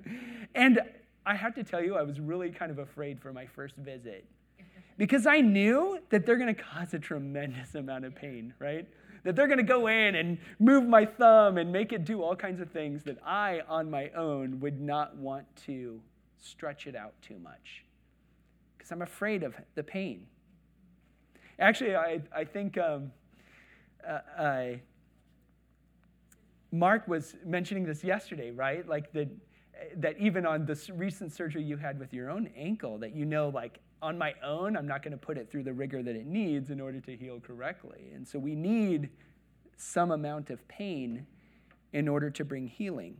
and 0.55 0.81
I 1.25 1.35
have 1.35 1.55
to 1.55 1.63
tell 1.63 1.83
you, 1.83 1.95
I 1.95 2.03
was 2.03 2.19
really 2.19 2.49
kind 2.49 2.71
of 2.71 2.79
afraid 2.79 3.19
for 3.19 3.33
my 3.33 3.45
first 3.45 3.75
visit 3.77 4.25
because 4.97 5.25
I 5.25 5.41
knew 5.41 5.99
that 6.09 6.25
they're 6.25 6.37
going 6.37 6.53
to 6.53 6.61
cause 6.61 6.93
a 6.93 6.99
tremendous 6.99 7.75
amount 7.75 8.05
of 8.05 8.15
pain, 8.15 8.53
right? 8.59 8.87
That 9.23 9.35
they're 9.35 9.47
going 9.47 9.57
to 9.57 9.63
go 9.63 9.87
in 9.87 10.15
and 10.15 10.37
move 10.59 10.87
my 10.87 11.05
thumb 11.05 11.57
and 11.57 11.71
make 11.71 11.93
it 11.93 12.05
do 12.05 12.21
all 12.21 12.35
kinds 12.35 12.61
of 12.61 12.69
things 12.69 13.03
that 13.03 13.17
I, 13.25 13.61
on 13.67 13.89
my 13.89 14.09
own, 14.09 14.59
would 14.59 14.79
not 14.79 15.15
want 15.15 15.45
to 15.65 15.99
stretch 16.39 16.85
it 16.85 16.95
out 16.95 17.13
too 17.21 17.39
much 17.39 17.85
because 18.85 18.91
I'm 18.91 19.01
afraid 19.01 19.41
of 19.41 19.55
the 19.73 19.81
pain. 19.81 20.27
Actually, 21.57 21.95
I, 21.95 22.21
I 22.35 22.43
think 22.43 22.77
um, 22.77 23.11
uh, 24.07 24.19
I, 24.37 24.81
Mark 26.71 27.07
was 27.07 27.35
mentioning 27.45 27.85
this 27.85 28.03
yesterday, 28.03 28.51
right? 28.51 28.87
Like 28.87 29.11
that, 29.13 29.29
that 29.97 30.17
even 30.19 30.45
on 30.45 30.65
this 30.65 30.89
recent 30.89 31.31
surgery 31.31 31.63
you 31.63 31.77
had 31.77 31.99
with 31.99 32.13
your 32.13 32.29
own 32.29 32.49
ankle, 32.55 32.97
that 32.99 33.15
you 33.15 33.25
know, 33.25 33.49
like 33.49 33.79
on 34.01 34.17
my 34.17 34.33
own, 34.43 34.75
I'm 34.75 34.87
not 34.87 35.01
going 35.01 35.11
to 35.11 35.17
put 35.17 35.37
it 35.37 35.49
through 35.49 35.63
the 35.63 35.73
rigor 35.73 36.03
that 36.03 36.15
it 36.15 36.25
needs 36.25 36.69
in 36.69 36.79
order 36.81 36.99
to 36.99 37.15
heal 37.15 37.39
correctly. 37.39 38.11
And 38.13 38.27
so 38.27 38.37
we 38.37 38.55
need 38.55 39.09
some 39.77 40.11
amount 40.11 40.49
of 40.49 40.65
pain 40.67 41.25
in 41.93 42.07
order 42.07 42.29
to 42.29 42.45
bring 42.45 42.67
healing. 42.67 43.17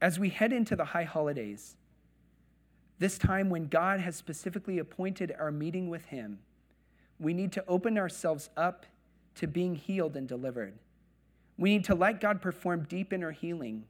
As 0.00 0.18
we 0.18 0.30
head 0.30 0.52
into 0.52 0.74
the 0.76 0.84
high 0.84 1.04
holidays, 1.04 1.76
this 2.98 3.18
time 3.18 3.50
when 3.50 3.66
God 3.66 4.00
has 4.00 4.14
specifically 4.16 4.78
appointed 4.78 5.34
our 5.38 5.50
meeting 5.50 5.88
with 5.88 6.04
Him, 6.06 6.38
we 7.18 7.34
need 7.34 7.52
to 7.52 7.64
open 7.66 7.98
ourselves 7.98 8.50
up 8.56 8.86
to 9.36 9.46
being 9.46 9.74
healed 9.74 10.16
and 10.16 10.28
delivered. 10.28 10.74
We 11.58 11.70
need 11.70 11.84
to 11.84 11.94
let 11.94 12.20
God 12.20 12.42
perform 12.42 12.86
deep 12.88 13.12
inner 13.12 13.30
healing, 13.30 13.84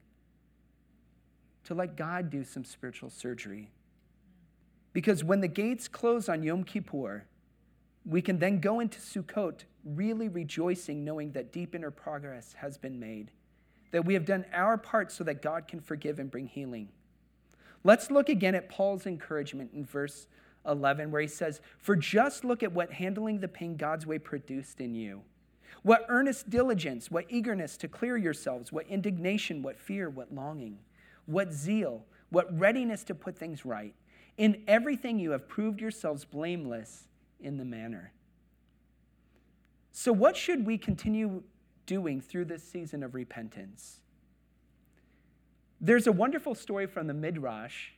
to 1.65 1.73
let 1.73 1.95
God 1.95 2.29
do 2.29 2.43
some 2.43 2.63
spiritual 2.63 3.09
surgery. 3.09 3.71
Because 4.91 5.23
when 5.23 5.41
the 5.41 5.47
gates 5.47 5.87
close 5.87 6.29
on 6.29 6.43
Yom 6.43 6.63
Kippur, 6.63 7.25
we 8.05 8.21
can 8.21 8.37
then 8.37 8.59
go 8.59 8.79
into 8.79 8.99
Sukkot 8.99 9.61
really 9.83 10.27
rejoicing, 10.27 11.03
knowing 11.03 11.31
that 11.31 11.51
deep 11.51 11.73
inner 11.73 11.91
progress 11.91 12.53
has 12.53 12.77
been 12.77 12.99
made, 12.99 13.31
that 13.91 14.05
we 14.05 14.13
have 14.13 14.25
done 14.25 14.45
our 14.53 14.77
part 14.77 15.11
so 15.11 15.23
that 15.23 15.41
God 15.41 15.67
can 15.67 15.79
forgive 15.79 16.19
and 16.19 16.29
bring 16.29 16.47
healing. 16.47 16.89
Let's 17.83 18.11
look 18.11 18.29
again 18.29 18.55
at 18.55 18.69
Paul's 18.69 19.05
encouragement 19.05 19.71
in 19.73 19.85
verse 19.85 20.27
11, 20.65 21.11
where 21.11 21.21
he 21.21 21.27
says, 21.27 21.61
For 21.77 21.95
just 21.95 22.43
look 22.43 22.63
at 22.63 22.71
what 22.71 22.91
handling 22.91 23.39
the 23.39 23.47
pain 23.47 23.75
God's 23.75 24.05
way 24.05 24.19
produced 24.19 24.79
in 24.79 24.95
you. 24.95 25.21
What 25.81 26.05
earnest 26.07 26.49
diligence, 26.49 27.11
what 27.11 27.25
eagerness 27.29 27.75
to 27.77 27.87
clear 27.87 28.15
yourselves, 28.15 28.71
what 28.71 28.87
indignation, 28.87 29.61
what 29.61 29.77
fear, 29.77 30.09
what 30.09 30.33
longing, 30.33 30.79
what 31.25 31.51
zeal, 31.51 32.05
what 32.29 32.57
readiness 32.57 33.03
to 33.05 33.15
put 33.15 33.37
things 33.37 33.65
right. 33.65 33.93
In 34.37 34.63
everything 34.67 35.19
you 35.19 35.31
have 35.31 35.47
proved 35.47 35.81
yourselves 35.81 36.25
blameless 36.25 37.07
in 37.39 37.57
the 37.57 37.65
manner. 37.65 38.13
So, 39.91 40.11
what 40.11 40.35
should 40.35 40.65
we 40.65 40.77
continue 40.77 41.43
doing 41.85 42.21
through 42.21 42.45
this 42.45 42.63
season 42.63 43.03
of 43.03 43.13
repentance? 43.13 43.99
There's 45.79 46.07
a 46.07 46.11
wonderful 46.11 46.55
story 46.55 46.87
from 46.87 47.07
the 47.07 47.13
Midrash 47.13 47.91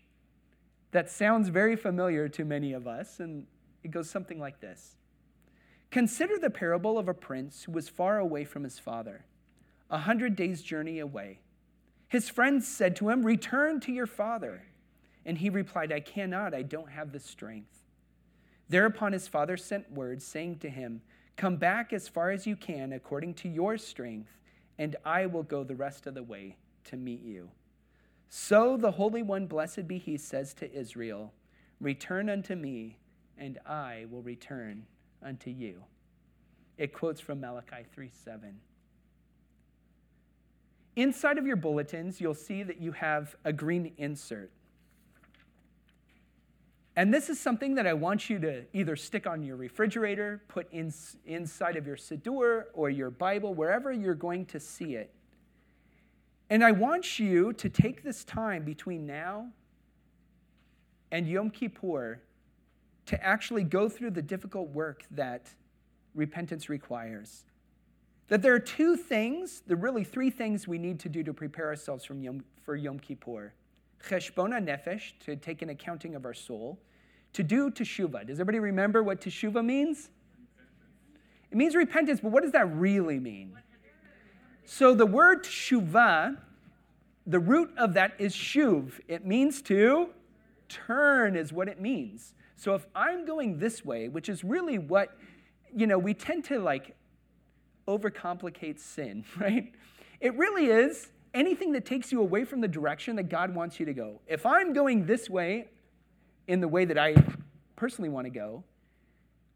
that 0.95 1.09
sounds 1.09 1.49
very 1.49 1.75
familiar 1.75 2.29
to 2.29 2.45
many 2.45 2.71
of 2.71 2.87
us, 2.87 3.19
and 3.19 3.45
it 3.83 3.91
goes 3.91 4.09
something 4.09 4.39
like 4.39 4.61
this 4.61 4.95
Consider 5.91 6.39
the 6.39 6.49
parable 6.49 6.97
of 6.97 7.09
a 7.09 7.13
prince 7.13 7.63
who 7.63 7.73
was 7.73 7.89
far 7.89 8.17
away 8.17 8.45
from 8.45 8.63
his 8.63 8.79
father, 8.79 9.25
a 9.89 9.97
hundred 9.97 10.37
days' 10.37 10.61
journey 10.61 10.99
away. 10.99 11.39
His 12.07 12.29
friends 12.29 12.65
said 12.65 12.95
to 12.95 13.09
him, 13.09 13.25
Return 13.25 13.81
to 13.81 13.91
your 13.91 14.07
father. 14.07 14.67
And 15.25 15.37
he 15.39 15.49
replied, 15.49 15.91
I 15.91 15.99
cannot, 15.99 16.53
I 16.53 16.61
don't 16.61 16.91
have 16.91 17.11
the 17.11 17.19
strength. 17.19 17.83
Thereupon 18.69 19.11
his 19.11 19.27
father 19.27 19.57
sent 19.57 19.91
word, 19.91 20.21
saying 20.21 20.59
to 20.59 20.69
him, 20.69 21.01
Come 21.35 21.57
back 21.57 21.91
as 21.91 22.07
far 22.07 22.31
as 22.31 22.47
you 22.47 22.55
can 22.55 22.93
according 22.93 23.33
to 23.35 23.49
your 23.49 23.77
strength, 23.77 24.31
and 24.77 24.95
I 25.03 25.25
will 25.25 25.43
go 25.43 25.65
the 25.65 25.75
rest 25.75 26.07
of 26.07 26.13
the 26.13 26.23
way 26.23 26.55
to 26.85 26.95
meet 26.95 27.21
you. 27.21 27.49
So 28.29 28.77
the 28.77 28.91
Holy 28.91 29.21
One, 29.21 29.47
blessed 29.47 29.87
be 29.87 29.97
he, 29.97 30.17
says 30.17 30.53
to 30.55 30.71
Israel, 30.73 31.33
Return 31.79 32.29
unto 32.29 32.55
me, 32.55 32.97
and 33.37 33.59
I 33.65 34.05
will 34.09 34.21
return 34.21 34.85
unto 35.21 35.49
you. 35.49 35.83
It 36.77 36.93
quotes 36.93 37.21
from 37.21 37.41
Malachi 37.41 37.85
3 37.93 38.09
7. 38.09 38.59
Inside 40.95 41.37
of 41.37 41.45
your 41.45 41.57
bulletins, 41.57 42.21
you'll 42.21 42.33
see 42.33 42.63
that 42.63 42.79
you 42.79 42.93
have 42.93 43.35
a 43.43 43.51
green 43.51 43.91
insert. 43.97 44.49
And 46.97 47.13
this 47.13 47.29
is 47.29 47.37
something 47.37 47.75
that 47.75 47.85
I 47.85 47.93
want 47.93 48.29
you 48.29 48.39
to 48.39 48.63
either 48.71 48.95
stick 48.95 49.27
on 49.27 49.43
your 49.43 49.57
refrigerator, 49.57 50.41
put 50.47 50.71
in, 50.71 50.93
inside 51.25 51.75
of 51.75 51.85
your 51.85 51.97
Siddur 51.97 52.65
or 52.73 52.89
your 52.89 53.09
Bible, 53.09 53.53
wherever 53.53 53.91
you're 53.91 54.15
going 54.15 54.45
to 54.47 54.59
see 54.61 54.95
it. 54.95 55.13
And 56.55 56.63
I 56.63 56.71
want 56.71 57.19
you 57.19 57.51
to 57.51 57.67
take 57.67 58.01
this 58.01 58.23
time 58.23 58.63
between 58.63 59.05
now 59.05 59.49
and 61.11 61.27
Yom 61.27 61.49
Kippur 61.49 62.21
to 63.07 63.21
actually 63.21 63.65
go 63.65 63.89
through 63.89 64.11
the 64.11 64.21
difficult 64.21 64.69
work 64.69 65.03
that 65.11 65.49
repentance 66.13 66.69
requires. 66.69 67.43
That 68.29 68.41
there 68.41 68.53
are 68.53 68.59
two 68.59 68.95
things, 68.95 69.63
there 69.67 69.75
are 69.75 69.79
really 69.81 70.05
three 70.05 70.29
things 70.29 70.65
we 70.65 70.77
need 70.77 70.97
to 71.01 71.09
do 71.09 71.23
to 71.23 71.33
prepare 71.33 71.67
ourselves 71.67 72.07
Yom, 72.09 72.41
for 72.63 72.77
Yom 72.77 72.99
Kippur. 72.99 73.51
Cheshbon 74.07 74.53
hanefesh, 74.53 75.11
to 75.25 75.35
take 75.35 75.61
an 75.61 75.71
accounting 75.71 76.15
of 76.15 76.23
our 76.23 76.33
soul. 76.33 76.79
To 77.33 77.43
do 77.43 77.69
teshuvah. 77.69 78.27
Does 78.27 78.39
everybody 78.39 78.59
remember 78.59 79.03
what 79.03 79.19
teshuvah 79.19 79.65
means? 79.65 80.09
It 81.51 81.57
means 81.57 81.75
repentance, 81.75 82.21
but 82.21 82.31
what 82.31 82.43
does 82.43 82.53
that 82.53 82.73
really 82.73 83.19
mean? 83.19 83.57
So 84.63 84.95
the 84.95 85.05
word 85.05 85.43
teshuvah, 85.43 86.37
the 87.27 87.39
root 87.39 87.71
of 87.77 87.93
that 87.93 88.13
is 88.19 88.35
shuv. 88.35 88.99
It 89.07 89.25
means 89.25 89.61
to 89.63 90.09
turn, 90.69 91.35
is 91.35 91.51
what 91.51 91.67
it 91.67 91.79
means. 91.79 92.33
So 92.55 92.73
if 92.75 92.85
I'm 92.95 93.25
going 93.25 93.59
this 93.59 93.83
way, 93.83 94.07
which 94.09 94.29
is 94.29 94.43
really 94.43 94.77
what, 94.77 95.17
you 95.75 95.87
know, 95.87 95.97
we 95.97 96.13
tend 96.13 96.45
to 96.45 96.59
like 96.59 96.95
overcomplicate 97.87 98.79
sin, 98.79 99.25
right? 99.39 99.71
It 100.19 100.35
really 100.37 100.67
is 100.67 101.09
anything 101.33 101.73
that 101.73 101.85
takes 101.85 102.11
you 102.11 102.21
away 102.21 102.45
from 102.45 102.61
the 102.61 102.67
direction 102.67 103.15
that 103.17 103.29
God 103.29 103.53
wants 103.53 103.79
you 103.79 103.85
to 103.85 103.93
go. 103.93 104.21
If 104.27 104.45
I'm 104.45 104.73
going 104.73 105.05
this 105.05 105.29
way 105.29 105.67
in 106.47 106.61
the 106.61 106.67
way 106.67 106.85
that 106.85 106.97
I 106.97 107.15
personally 107.75 108.09
want 108.09 108.25
to 108.25 108.31
go, 108.31 108.63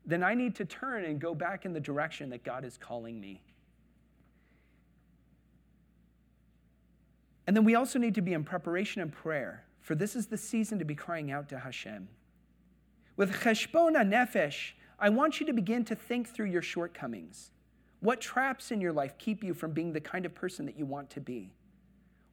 then 0.05 0.23
I 0.23 0.33
need 0.33 0.55
to 0.55 0.65
turn 0.65 1.05
and 1.05 1.19
go 1.19 1.33
back 1.33 1.65
in 1.65 1.73
the 1.73 1.79
direction 1.79 2.29
that 2.31 2.43
God 2.43 2.65
is 2.65 2.77
calling 2.77 3.19
me. 3.19 3.41
And 7.49 7.57
then 7.57 7.63
we 7.63 7.73
also 7.73 7.97
need 7.97 8.13
to 8.13 8.21
be 8.21 8.33
in 8.33 8.43
preparation 8.43 9.01
and 9.01 9.11
prayer, 9.11 9.65
for 9.81 9.95
this 9.95 10.15
is 10.15 10.27
the 10.27 10.37
season 10.37 10.77
to 10.77 10.85
be 10.85 10.93
crying 10.93 11.31
out 11.31 11.49
to 11.49 11.57
Hashem. 11.57 12.07
With 13.17 13.33
cheshbon 13.33 13.95
hanefesh, 13.95 14.73
I 14.99 15.09
want 15.09 15.39
you 15.39 15.47
to 15.47 15.53
begin 15.53 15.83
to 15.85 15.95
think 15.95 16.27
through 16.27 16.45
your 16.45 16.61
shortcomings. 16.61 17.49
What 18.01 18.21
traps 18.21 18.69
in 18.69 18.81
your 18.81 18.93
life 18.93 19.17
keep 19.17 19.43
you 19.43 19.55
from 19.55 19.71
being 19.71 19.93
the 19.93 19.99
kind 19.99 20.27
of 20.27 20.35
person 20.35 20.67
that 20.67 20.77
you 20.77 20.85
want 20.85 21.09
to 21.09 21.21
be? 21.21 21.51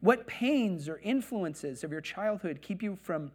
What 0.00 0.26
pains 0.26 0.86
or 0.86 0.98
influences 0.98 1.82
of 1.82 1.90
your 1.90 2.02
childhood 2.02 2.60
keep 2.60 2.82
you 2.82 2.98
from 3.00 3.32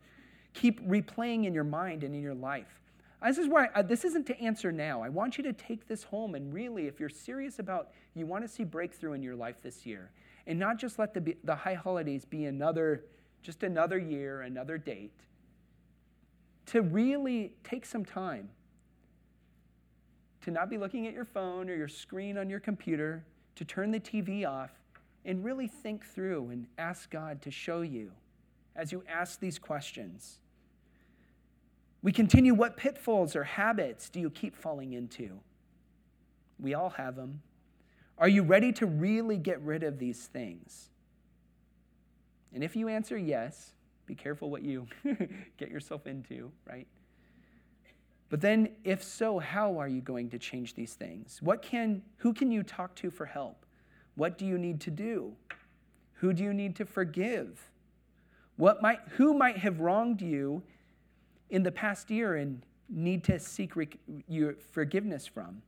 keep 0.54 0.88
replaying 0.88 1.48
in 1.48 1.54
your 1.56 1.64
mind 1.64 2.04
and 2.04 2.14
in 2.14 2.22
your 2.22 2.36
life? 2.36 2.80
This 3.26 3.40
is 3.40 3.48
why 3.48 3.70
I, 3.74 3.82
this 3.82 4.06
isn't 4.06 4.28
to 4.28 4.40
answer 4.40 4.72
now. 4.72 5.02
I 5.02 5.10
want 5.10 5.36
you 5.36 5.44
to 5.46 5.54
take 5.54 5.88
this 5.88 6.04
home 6.04 6.36
and 6.36 6.54
really, 6.54 6.86
if 6.86 7.00
you're 7.00 7.10
serious 7.10 7.58
about 7.58 7.90
you 8.14 8.28
want 8.28 8.44
to 8.44 8.48
see 8.48 8.66
breakthrough 8.66 9.14
in 9.14 9.24
your 9.24 9.36
life 9.36 9.56
this 9.64 9.84
year, 9.84 10.12
and 10.48 10.60
not 10.60 10.78
just 10.78 11.00
let 11.00 11.14
the, 11.14 11.36
the 11.44 11.56
high 11.56 11.74
holidays 11.74 12.26
be 12.26 12.46
another, 12.46 13.06
just 13.42 13.64
another 13.64 13.98
year, 13.98 14.42
another 14.42 14.78
date. 14.78 15.14
To 16.68 16.82
really 16.82 17.54
take 17.64 17.86
some 17.86 18.06
time 18.06 18.50
to 20.42 20.52
not 20.52 20.70
be 20.70 20.78
looking 20.78 21.08
at 21.08 21.14
your 21.14 21.26
phone 21.26 21.70
or 21.70 21.76
your 21.76 21.88
screen 21.88 22.38
on 22.38 22.50
your 22.50 22.60
computer, 22.60 23.24
to 23.56 23.66
turn 23.66 23.92
the 23.92 24.00
TV 24.00 24.48
off 24.48 24.72
and 25.24 25.44
really 25.44 25.68
think 25.68 26.04
through 26.04 26.50
and 26.50 26.66
ask 26.78 27.10
God 27.10 27.42
to 27.44 27.52
show 27.52 27.82
you 27.82 28.12
as 28.76 28.92
you 28.92 29.04
ask 29.08 29.40
these 29.40 29.60
questions. 29.60 30.40
We 32.02 32.12
continue 32.12 32.56
what 32.56 32.78
pitfalls 32.78 33.36
or 33.36 33.44
habits 33.44 34.10
do 34.10 34.20
you 34.20 34.32
keep 34.32 34.56
falling 34.56 34.94
into? 34.94 35.40
We 36.60 36.74
all 36.74 36.90
have 36.92 37.16
them. 37.16 37.42
Are 38.18 38.28
you 38.28 38.44
ready 38.44 38.72
to 38.74 38.86
really 38.86 39.38
get 39.38 39.62
rid 39.62 39.84
of 39.84 39.98
these 39.98 40.26
things? 40.28 40.90
And 42.54 42.64
if 42.64 42.76
you 42.76 42.88
answer 42.88 43.18
yes, 43.18 43.72
be 44.06 44.16
careful 44.16 44.50
what 44.50 44.62
you 44.62 44.88
get 45.58 45.70
yourself 45.70 46.06
into, 46.06 46.52
right? 46.68 46.88
But 48.30 48.40
then, 48.40 48.70
if 48.84 49.04
so, 49.04 49.40
how 49.40 49.78
are 49.78 49.88
you 49.88 50.02
going 50.02 50.30
to 50.30 50.40
change 50.40 50.74
these 50.74 50.94
things? 50.94 51.40
What 51.42 51.62
can, 51.62 52.02
who 52.18 52.34
can 52.34 52.52
you 52.52 52.64
talk 52.64 52.96
to 52.96 53.12
for 53.12 53.26
help? 53.26 53.66
What 54.16 54.38
do 54.38 54.46
you 54.46 54.58
need 54.58 54.80
to 54.82 54.92
do? 54.92 55.34
Who 56.14 56.32
do 56.34 56.44
you 56.44 56.54
need 56.54 56.76
to 56.78 56.86
forgive? 56.86 57.72
What 58.56 58.82
might, 58.82 59.00
who 59.18 59.34
might 59.34 59.58
have 59.58 59.80
wronged 59.80 60.22
you 60.22 60.64
in 61.50 61.64
the 61.64 61.72
past 61.72 62.10
year 62.10 62.36
and 62.36 62.66
need 62.88 63.24
to 63.26 63.40
seek 63.40 63.74
your 64.28 64.56
forgiveness 64.72 65.28
from? 65.28 65.62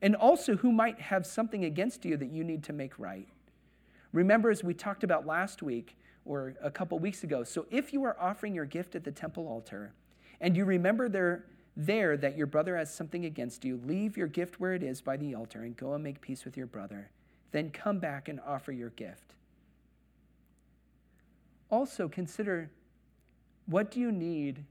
And 0.00 0.14
also, 0.14 0.56
who 0.56 0.70
might 0.70 1.00
have 1.00 1.26
something 1.26 1.64
against 1.64 2.04
you 2.04 2.16
that 2.16 2.30
you 2.30 2.44
need 2.44 2.62
to 2.64 2.72
make 2.72 2.98
right? 2.98 3.28
Remember, 4.12 4.50
as 4.50 4.62
we 4.62 4.74
talked 4.74 5.02
about 5.04 5.26
last 5.26 5.62
week 5.62 5.96
or 6.24 6.54
a 6.62 6.70
couple 6.70 6.98
weeks 6.98 7.24
ago, 7.24 7.42
so 7.42 7.66
if 7.70 7.92
you 7.92 8.04
are 8.04 8.16
offering 8.20 8.54
your 8.54 8.64
gift 8.64 8.94
at 8.94 9.04
the 9.04 9.10
temple 9.10 9.48
altar 9.48 9.92
and 10.40 10.56
you 10.56 10.64
remember 10.64 11.08
there 11.08 11.44
there 11.76 12.16
that 12.16 12.36
your 12.36 12.46
brother 12.46 12.76
has 12.76 12.92
something 12.92 13.24
against 13.24 13.64
you, 13.64 13.80
leave 13.84 14.16
your 14.16 14.26
gift 14.26 14.58
where 14.58 14.74
it 14.74 14.82
is 14.82 15.00
by 15.00 15.16
the 15.16 15.34
altar 15.34 15.62
and 15.62 15.76
go 15.76 15.94
and 15.94 16.02
make 16.02 16.20
peace 16.20 16.44
with 16.44 16.56
your 16.56 16.66
brother. 16.66 17.10
Then 17.52 17.70
come 17.70 18.00
back 18.00 18.28
and 18.28 18.40
offer 18.44 18.72
your 18.72 18.90
gift. 18.90 19.34
Also, 21.70 22.08
consider 22.08 22.70
what 23.66 23.90
do 23.90 24.00
you 24.00 24.10
need 24.10 24.64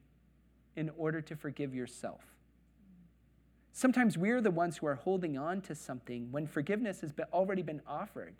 in 0.75 0.91
order 0.97 1.21
to 1.21 1.35
forgive 1.35 1.73
yourself? 1.73 2.21
Sometimes 3.77 4.17
we're 4.17 4.41
the 4.41 4.49
ones 4.49 4.77
who 4.77 4.87
are 4.87 4.95
holding 4.95 5.37
on 5.37 5.61
to 5.61 5.75
something 5.75 6.31
when 6.31 6.47
forgiveness 6.47 7.01
has 7.01 7.13
already 7.31 7.61
been 7.61 7.79
offered, 7.85 8.33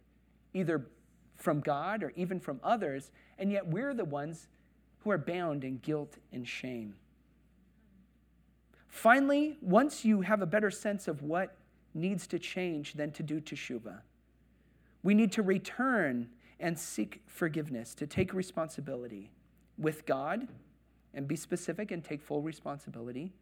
either 0.56 0.88
from 1.36 1.60
God 1.60 2.02
or 2.02 2.12
even 2.16 2.40
from 2.40 2.60
others, 2.64 3.12
and 3.38 3.52
yet 3.52 3.68
we're 3.68 3.94
the 3.94 4.04
ones 4.04 4.48
who 5.04 5.12
are 5.12 5.18
bound 5.20 5.64
in 5.64 5.78
guilt 5.78 6.18
and 6.34 6.48
shame. 6.48 6.96
Finally, 8.88 9.58
once 9.62 10.04
you 10.04 10.22
have 10.22 10.42
a 10.42 10.48
better 10.48 10.72
sense 10.72 11.08
of 11.08 11.22
what 11.22 11.56
needs 11.94 12.26
to 12.26 12.40
change, 12.40 12.94
then 12.94 13.12
to 13.12 13.22
do 13.22 13.40
teshuva. 13.40 14.00
We 15.04 15.14
need 15.14 15.32
to 15.34 15.44
return 15.44 16.30
and 16.60 16.80
seek 16.80 17.22
forgiveness, 17.28 17.94
to 17.94 18.08
take 18.08 18.34
responsibility 18.34 19.30
with 19.78 20.08
God 20.08 20.48
and 21.14 21.28
be 21.28 21.36
specific 21.36 21.92
and 21.92 22.04
take 22.04 22.24
full 22.24 22.42
responsibility, 22.42 23.34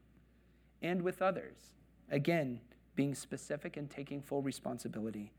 and 0.82 1.02
with 1.02 1.22
others. 1.22 1.72
Again, 2.12 2.60
being 2.96 3.16
specific 3.16 3.78
and 3.78 3.90
taking 3.90 4.22
full 4.22 4.42
responsibility. 4.42 5.32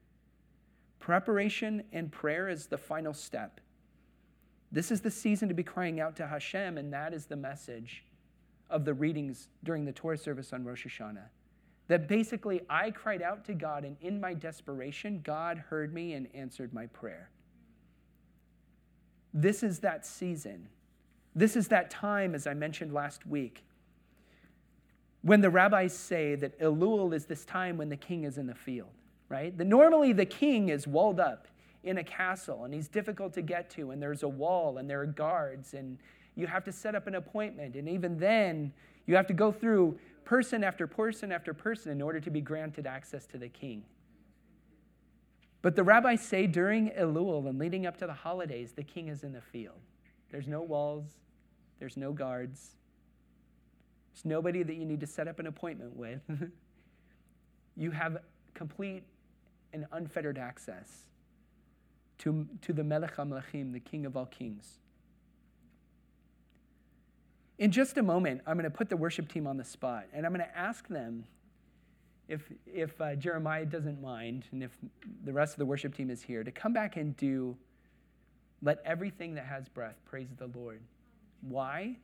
Preparation 0.98 1.84
and 1.92 2.10
prayer 2.10 2.48
is 2.48 2.66
the 2.66 2.78
final 2.78 3.14
step. 3.14 3.60
This 4.72 4.90
is 4.90 5.00
the 5.00 5.10
season 5.10 5.48
to 5.48 5.54
be 5.54 5.62
crying 5.62 6.00
out 6.00 6.16
to 6.16 6.26
Hashem, 6.26 6.76
and 6.76 6.92
that 6.92 7.14
is 7.14 7.26
the 7.26 7.36
message 7.36 8.04
of 8.68 8.84
the 8.84 8.94
readings 8.94 9.48
during 9.62 9.84
the 9.84 9.92
Torah 9.92 10.18
service 10.18 10.52
on 10.52 10.64
Rosh 10.64 10.86
Hashanah. 10.86 11.28
That 11.88 12.08
basically 12.08 12.62
I 12.68 12.90
cried 12.90 13.22
out 13.22 13.44
to 13.44 13.54
God, 13.54 13.84
and 13.84 13.96
in 14.00 14.20
my 14.20 14.34
desperation, 14.34 15.20
God 15.22 15.58
heard 15.58 15.94
me 15.94 16.14
and 16.14 16.26
answered 16.34 16.74
my 16.74 16.86
prayer. 16.86 17.30
This 19.32 19.62
is 19.62 19.78
that 19.80 20.04
season. 20.04 20.68
This 21.34 21.54
is 21.54 21.68
that 21.68 21.90
time, 21.90 22.34
as 22.34 22.46
I 22.46 22.54
mentioned 22.54 22.92
last 22.92 23.26
week, 23.26 23.65
when 25.26 25.40
the 25.40 25.50
rabbis 25.50 25.92
say 25.92 26.36
that 26.36 26.56
Elul 26.60 27.12
is 27.12 27.26
this 27.26 27.44
time 27.44 27.76
when 27.76 27.88
the 27.88 27.96
king 27.96 28.22
is 28.22 28.38
in 28.38 28.46
the 28.46 28.54
field, 28.54 28.92
right? 29.28 29.58
That 29.58 29.66
normally 29.66 30.12
the 30.12 30.24
king 30.24 30.68
is 30.68 30.86
walled 30.86 31.18
up 31.18 31.48
in 31.82 31.98
a 31.98 32.04
castle 32.04 32.62
and 32.62 32.72
he's 32.72 32.86
difficult 32.86 33.32
to 33.32 33.42
get 33.42 33.68
to, 33.70 33.90
and 33.90 34.00
there's 34.00 34.22
a 34.22 34.28
wall 34.28 34.78
and 34.78 34.88
there 34.88 35.00
are 35.00 35.06
guards 35.06 35.74
and 35.74 35.98
you 36.36 36.46
have 36.46 36.62
to 36.62 36.70
set 36.70 36.94
up 36.94 37.08
an 37.08 37.16
appointment. 37.16 37.74
And 37.74 37.88
even 37.88 38.16
then, 38.18 38.72
you 39.06 39.16
have 39.16 39.26
to 39.26 39.34
go 39.34 39.50
through 39.50 39.98
person 40.24 40.62
after 40.62 40.86
person 40.86 41.32
after 41.32 41.52
person 41.52 41.90
in 41.90 42.00
order 42.00 42.20
to 42.20 42.30
be 42.30 42.40
granted 42.40 42.86
access 42.86 43.26
to 43.26 43.36
the 43.36 43.48
king. 43.48 43.82
But 45.60 45.74
the 45.74 45.82
rabbis 45.82 46.22
say 46.22 46.46
during 46.46 46.90
Elul 46.90 47.48
and 47.48 47.58
leading 47.58 47.84
up 47.84 47.96
to 47.96 48.06
the 48.06 48.12
holidays, 48.12 48.74
the 48.76 48.84
king 48.84 49.08
is 49.08 49.24
in 49.24 49.32
the 49.32 49.40
field. 49.40 49.80
There's 50.30 50.46
no 50.46 50.62
walls, 50.62 51.06
there's 51.80 51.96
no 51.96 52.12
guards, 52.12 52.76
there's 54.16 54.24
nobody 54.24 54.62
that 54.62 54.74
you 54.74 54.86
need 54.86 55.00
to 55.00 55.06
set 55.06 55.28
up 55.28 55.38
an 55.40 55.46
appointment 55.46 55.94
with. 55.94 56.20
you 57.76 57.90
have 57.90 58.16
complete 58.54 59.02
and 59.74 59.84
unfettered 59.92 60.38
access 60.38 60.90
to, 62.18 62.46
to 62.62 62.72
the 62.72 62.82
Melech 62.82 63.14
HaMelechim, 63.16 63.74
the 63.74 63.80
King 63.80 64.06
of 64.06 64.16
all 64.16 64.24
kings. 64.24 64.78
In 67.58 67.70
just 67.70 67.98
a 67.98 68.02
moment, 68.02 68.40
I'm 68.46 68.54
going 68.54 68.64
to 68.64 68.70
put 68.70 68.88
the 68.88 68.96
worship 68.96 69.30
team 69.30 69.46
on 69.46 69.58
the 69.58 69.64
spot, 69.64 70.06
and 70.14 70.24
I'm 70.24 70.32
going 70.32 70.46
to 70.46 70.58
ask 70.58 70.88
them 70.88 71.24
if, 72.26 72.50
if 72.66 72.98
uh, 72.98 73.16
Jeremiah 73.16 73.66
doesn't 73.66 74.00
mind, 74.00 74.44
and 74.50 74.62
if 74.62 74.70
the 75.24 75.32
rest 75.32 75.52
of 75.52 75.58
the 75.58 75.66
worship 75.66 75.94
team 75.94 76.08
is 76.08 76.22
here, 76.22 76.42
to 76.42 76.50
come 76.50 76.72
back 76.72 76.96
and 76.96 77.14
do 77.18 77.54
Let 78.62 78.78
Everything 78.86 79.34
That 79.34 79.44
Has 79.44 79.68
Breath 79.68 79.96
Praise 80.06 80.28
the 80.38 80.46
Lord. 80.58 80.80
Why? 81.42 81.96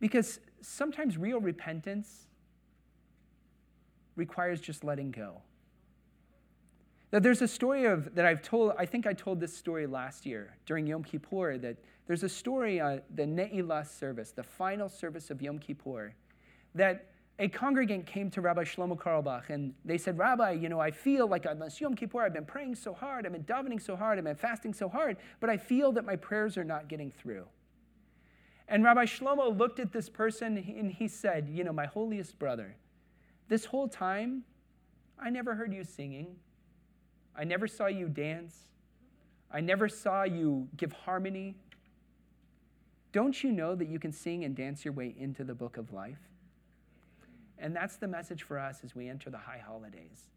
Because 0.00 0.40
sometimes 0.60 1.16
real 1.16 1.40
repentance 1.40 2.26
requires 4.16 4.60
just 4.60 4.84
letting 4.84 5.10
go. 5.10 5.42
That 7.10 7.22
there's 7.22 7.42
a 7.42 7.48
story 7.48 7.84
of 7.84 8.14
that 8.14 8.26
I've 8.26 8.42
told, 8.42 8.72
I 8.78 8.84
think 8.84 9.06
I 9.06 9.12
told 9.12 9.40
this 9.40 9.56
story 9.56 9.86
last 9.86 10.26
year 10.26 10.56
during 10.66 10.86
Yom 10.86 11.04
Kippur 11.04 11.56
that 11.58 11.76
there's 12.06 12.24
a 12.24 12.28
story 12.28 12.80
on 12.80 13.00
the 13.14 13.22
Ne'ilah 13.22 13.86
service, 13.86 14.32
the 14.32 14.42
final 14.42 14.88
service 14.88 15.30
of 15.30 15.40
Yom 15.40 15.58
Kippur, 15.58 16.14
that 16.74 17.06
a 17.38 17.48
congregant 17.48 18.06
came 18.06 18.30
to 18.30 18.40
Rabbi 18.40 18.64
Shlomo 18.64 18.96
Carlebach 18.96 19.50
and 19.50 19.74
they 19.84 19.98
said, 19.98 20.18
Rabbi, 20.18 20.52
you 20.52 20.68
know, 20.68 20.80
I 20.80 20.90
feel 20.90 21.26
like 21.26 21.46
on 21.46 21.58
this 21.58 21.80
Yom 21.80 21.94
Kippur, 21.94 22.22
I've 22.22 22.32
been 22.32 22.46
praying 22.46 22.74
so 22.74 22.94
hard, 22.94 23.26
I've 23.26 23.32
been 23.32 23.44
davening 23.44 23.80
so 23.80 23.94
hard, 23.94 24.18
I've 24.18 24.24
been 24.24 24.36
fasting 24.36 24.72
so 24.72 24.88
hard, 24.88 25.16
but 25.40 25.50
I 25.50 25.56
feel 25.56 25.92
that 25.92 26.04
my 26.04 26.16
prayers 26.16 26.56
are 26.56 26.64
not 26.64 26.88
getting 26.88 27.10
through. 27.10 27.46
And 28.68 28.82
Rabbi 28.82 29.04
Shlomo 29.04 29.56
looked 29.56 29.78
at 29.78 29.92
this 29.92 30.08
person 30.08 30.56
and 30.56 30.90
he 30.90 31.06
said, 31.06 31.48
You 31.48 31.64
know, 31.64 31.72
my 31.72 31.86
holiest 31.86 32.38
brother, 32.38 32.76
this 33.48 33.64
whole 33.66 33.88
time, 33.88 34.42
I 35.18 35.30
never 35.30 35.54
heard 35.54 35.72
you 35.72 35.84
singing. 35.84 36.36
I 37.36 37.44
never 37.44 37.68
saw 37.68 37.86
you 37.86 38.08
dance. 38.08 38.66
I 39.52 39.60
never 39.60 39.88
saw 39.88 40.24
you 40.24 40.68
give 40.76 40.92
harmony. 40.92 41.54
Don't 43.12 43.42
you 43.42 43.52
know 43.52 43.74
that 43.74 43.88
you 43.88 43.98
can 43.98 44.12
sing 44.12 44.44
and 44.44 44.54
dance 44.54 44.84
your 44.84 44.92
way 44.92 45.14
into 45.18 45.44
the 45.44 45.54
book 45.54 45.76
of 45.76 45.92
life? 45.92 46.18
And 47.58 47.74
that's 47.74 47.96
the 47.96 48.08
message 48.08 48.42
for 48.42 48.58
us 48.58 48.80
as 48.84 48.94
we 48.94 49.08
enter 49.08 49.30
the 49.30 49.38
high 49.38 49.62
holidays. 49.64 50.28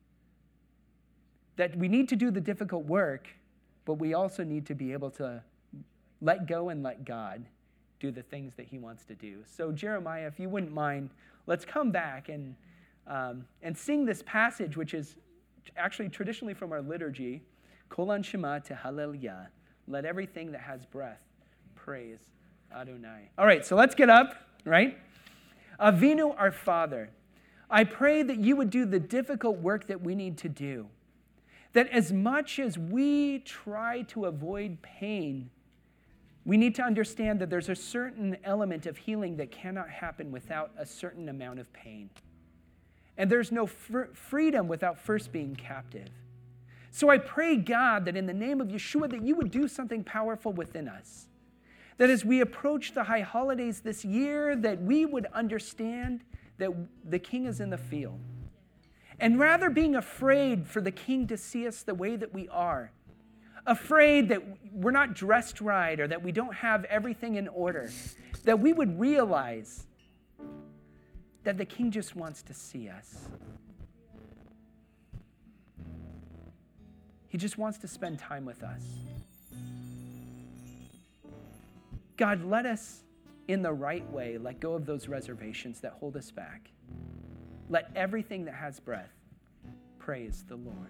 That 1.57 1.75
we 1.75 1.87
need 1.87 2.07
to 2.09 2.15
do 2.15 2.31
the 2.31 2.39
difficult 2.39 2.85
work, 2.85 3.27
but 3.85 3.95
we 3.95 4.13
also 4.13 4.43
need 4.43 4.65
to 4.67 4.75
be 4.75 4.93
able 4.93 5.09
to 5.11 5.43
let 6.21 6.47
go 6.47 6.69
and 6.69 6.83
let 6.83 7.03
God 7.03 7.45
do 7.99 8.12
the 8.12 8.23
things 8.23 8.53
that 8.55 8.67
He 8.67 8.77
wants 8.77 9.05
to 9.05 9.15
do. 9.15 9.43
So, 9.45 9.71
Jeremiah, 9.71 10.27
if 10.27 10.39
you 10.39 10.49
wouldn't 10.49 10.73
mind, 10.73 11.09
let's 11.47 11.65
come 11.65 11.91
back 11.91 12.29
and, 12.29 12.55
um, 13.07 13.45
and 13.62 13.77
sing 13.77 14.05
this 14.05 14.23
passage, 14.25 14.77
which 14.77 14.93
is 14.93 15.15
actually 15.77 16.09
traditionally 16.09 16.53
from 16.53 16.71
our 16.71 16.81
liturgy 16.81 17.41
Kolan 17.89 18.23
Shema 18.23 18.59
to 18.59 18.75
Hallelujah. 18.75 19.49
Let 19.88 20.05
everything 20.05 20.51
that 20.51 20.62
has 20.62 20.85
breath 20.85 21.21
praise 21.75 22.19
Adonai. 22.75 23.31
All 23.38 23.45
right, 23.45 23.65
so 23.65 23.75
let's 23.75 23.95
get 23.95 24.09
up, 24.09 24.35
right? 24.63 24.97
Avinu, 25.79 26.35
our 26.38 26.51
Father, 26.51 27.09
I 27.69 27.83
pray 27.83 28.23
that 28.23 28.38
you 28.38 28.55
would 28.55 28.69
do 28.69 28.85
the 28.85 28.99
difficult 28.99 29.57
work 29.57 29.88
that 29.88 30.01
we 30.01 30.15
need 30.15 30.38
to 30.39 30.49
do. 30.49 30.88
That 31.73 31.88
as 31.89 32.12
much 32.12 32.59
as 32.59 32.77
we 32.77 33.39
try 33.39 34.01
to 34.03 34.25
avoid 34.25 34.81
pain, 34.81 35.49
we 36.49 36.57
need 36.57 36.73
to 36.73 36.81
understand 36.81 37.39
that 37.39 37.51
there's 37.51 37.69
a 37.69 37.75
certain 37.75 38.35
element 38.43 38.88
of 38.88 38.97
healing 38.97 39.38
that 39.38 39.51
cannot 39.51 39.88
happen 39.88 40.31
without 40.31 40.71
a 40.79 40.85
certain 40.85 41.29
amount 41.29 41.59
of 41.59 41.71
pain. 41.73 42.09
And 43.17 43.29
there's 43.29 43.51
no 43.51 43.67
fr- 43.67 44.13
freedom 44.13 44.67
without 44.67 44.99
first 44.99 45.31
being 45.31 45.55
captive. 45.55 46.09
So 46.89 47.09
I 47.09 47.19
pray, 47.19 47.55
God, 47.55 48.05
that 48.05 48.17
in 48.17 48.25
the 48.25 48.33
name 48.33 48.62
of 48.62 48.69
Yeshua, 48.69 49.12
that 49.12 49.21
you 49.21 49.35
would 49.35 49.51
do 49.51 49.67
something 49.67 50.03
powerful 50.03 50.51
within 50.51 50.88
us 50.88 51.27
that 51.97 52.09
as 52.09 52.25
we 52.25 52.41
approach 52.41 52.93
the 52.93 53.03
high 53.03 53.21
holidays 53.21 53.81
this 53.81 54.03
year, 54.03 54.55
that 54.55 54.81
we 54.81 55.05
would 55.05 55.27
understand 55.27 56.23
that 56.57 56.71
the 57.07 57.19
king 57.19 57.45
is 57.45 57.59
in 57.59 57.69
the 57.69 57.77
field. 57.77 58.19
And 59.19 59.38
rather 59.38 59.69
being 59.69 59.95
afraid 59.95 60.65
for 60.65 60.81
the 60.81 60.91
king 60.91 61.27
to 61.27 61.38
see 61.38 61.67
us 61.67 61.83
the 61.83 61.93
way 61.93 62.15
that 62.15 62.33
we 62.33 62.47
are, 62.47 62.91
afraid 63.69 64.29
that 64.29 64.41
we're 64.73 64.91
not 64.91 65.13
dressed 65.13 65.62
right 65.62 65.99
or 65.99 66.08
that 66.08 66.21
we 66.21 66.32
don't 66.32 66.53
have 66.55 66.86
everything 66.86 67.36
in 67.36 67.47
order, 67.47 67.89
that 68.43 68.60
we 68.60 68.73
would 68.73 68.99
realize 68.99 69.86
that 71.43 71.58
the 71.58 71.65
king 71.65 71.91
just 71.91 72.15
wants 72.15 72.41
to 72.41 72.53
see 72.53 72.89
us. 72.89 73.29
He 77.29 77.38
just 77.38 77.60
wants 77.60 77.77
to 77.79 77.88
spend 77.88 78.17
time 78.17 78.43
with 78.43 78.63
us. 78.63 78.82
God, 82.17 82.43
let 82.43 82.65
us 82.65 83.03
in 83.47 83.62
the 83.62 83.71
right 83.71 84.08
way, 84.12 84.38
let 84.38 84.60
go 84.60 84.73
of 84.73 84.86
those 84.86 85.08
reservations 85.08 85.79
that 85.82 85.93
hold 85.93 86.17
us 86.17 86.32
back. 86.32 86.71
Let 87.69 87.91
everything 87.95 88.45
that 88.45 88.55
has 88.55 88.79
breath 88.79 89.13
praise 89.99 90.43
the 90.47 90.55
Lord. 90.55 90.89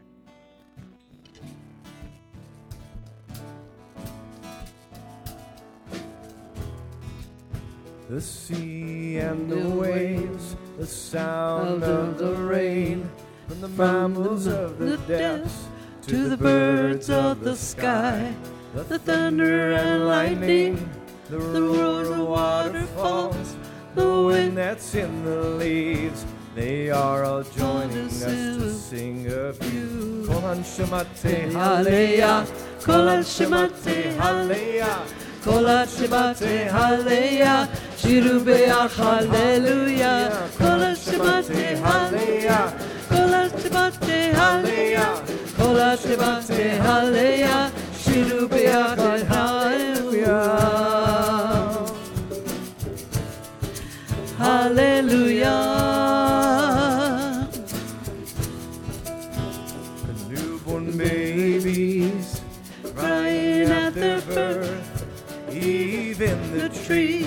The 8.10 8.22
sea 8.22 9.18
and 9.18 9.52
the 9.52 9.70
waves, 9.70 10.56
the 10.80 10.88
sound 10.88 11.84
of 11.84 12.18
the 12.18 12.34
rain, 12.34 13.08
from 13.48 13.62
the 13.62 13.68
mammals 13.68 14.48
of 14.48 14.80
the 14.80 14.98
depths 14.98 15.68
to 16.08 16.28
the 16.28 16.36
birds 16.36 17.12
of 17.12 17.42
the 17.42 17.56
sky, 17.56 18.34
the 18.74 18.98
thunder 18.98 19.74
and 19.74 20.08
lightning, 20.08 20.90
the 21.30 21.38
roar 21.38 22.06
of 22.06 22.28
waterfalls, 22.28 23.56
the 23.94 24.24
wind 24.24 24.58
that's 24.58 24.96
in 24.96 25.24
the 25.24 25.42
leaves. 25.44 26.26
They 26.56 26.90
are 26.90 27.24
all 27.24 27.44
joining 27.44 28.08
us 28.08 28.24
to 28.24 28.74
sing 28.74 29.32
of 29.32 29.62
you. 29.72 30.26
Kolan 30.26 30.64
Shemate 30.64 31.52
Haleya, 31.52 32.44
Kolan 32.82 33.22
Shemate 33.22 34.18
Haleya, 34.18 35.06
Kolan 35.44 35.86
Shemate 35.86 36.70
Haleya, 38.00 38.24
Shiru 38.24 38.44
Be'ach 38.46 38.96
Hallelujah, 38.96 40.50
Shemate 40.96 41.76
Haleya, 41.82 42.60
Kolan 43.10 43.50
Shemate 43.52 44.34
Haleya, 44.34 45.08
Kolan 45.58 45.98
Shemate 45.98 46.80
Haleya, 46.80 47.72
Shiru 47.92 48.48
Be'ach 48.48 49.24
Hallelujah. 49.28 50.80
Hallelujah. 54.38 55.58
The 60.06 60.14
newborn 60.30 60.98
babies 60.98 62.42
crying 62.96 63.70
at 63.70 63.94
their 63.94 64.22
birth, 64.22 65.06
even 65.54 66.58
the 66.58 66.70
trees, 66.70 67.19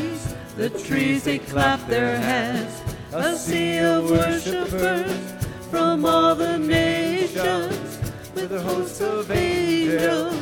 the 0.63 0.71
trees 0.79 1.25
they 1.25 1.41
clap 1.41 1.85
their 1.89 2.17
hands. 2.17 2.83
A 3.13 3.37
sea 3.37 3.79
of 3.79 4.09
worshipers 4.09 5.13
from 5.73 6.05
all 6.05 6.37
the 6.37 6.57
nations, 6.57 7.99
with 8.33 8.53
a 8.53 8.61
host 8.61 9.03
of 9.03 9.29
angels. 9.33 10.37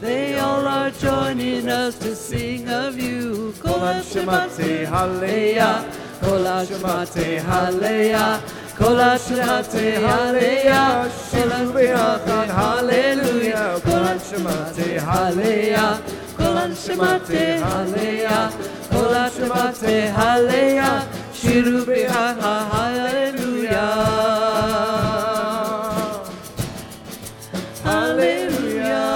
They 0.00 0.40
all 0.40 0.66
are 0.66 0.90
joining 0.90 1.68
us 1.68 1.96
to 2.00 2.16
sing 2.16 2.68
of 2.68 2.98
you. 2.98 3.54
Kol 3.60 3.78
Shemate 4.10 4.88
Haleya, 4.88 5.86
Kol 6.20 6.46
Shemate 6.66 7.38
Haleya, 7.38 8.42
Kol 8.74 8.98
Shemate 9.24 10.00
Haleya, 10.02 11.06
Hallelujah, 12.58 13.80
Kol 13.84 14.06
Shemate 14.26 14.98
Haleya, 14.98 16.02
Haleya, 17.62 18.79
Kol 19.00 19.16
Shemate 19.32 20.12
Haleya, 20.12 21.08
Shiru 21.32 21.86
Hallelujah. 22.52 23.88
Hallelujah. 27.82 29.08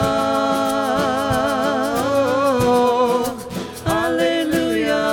Hallelujah. 3.85 5.05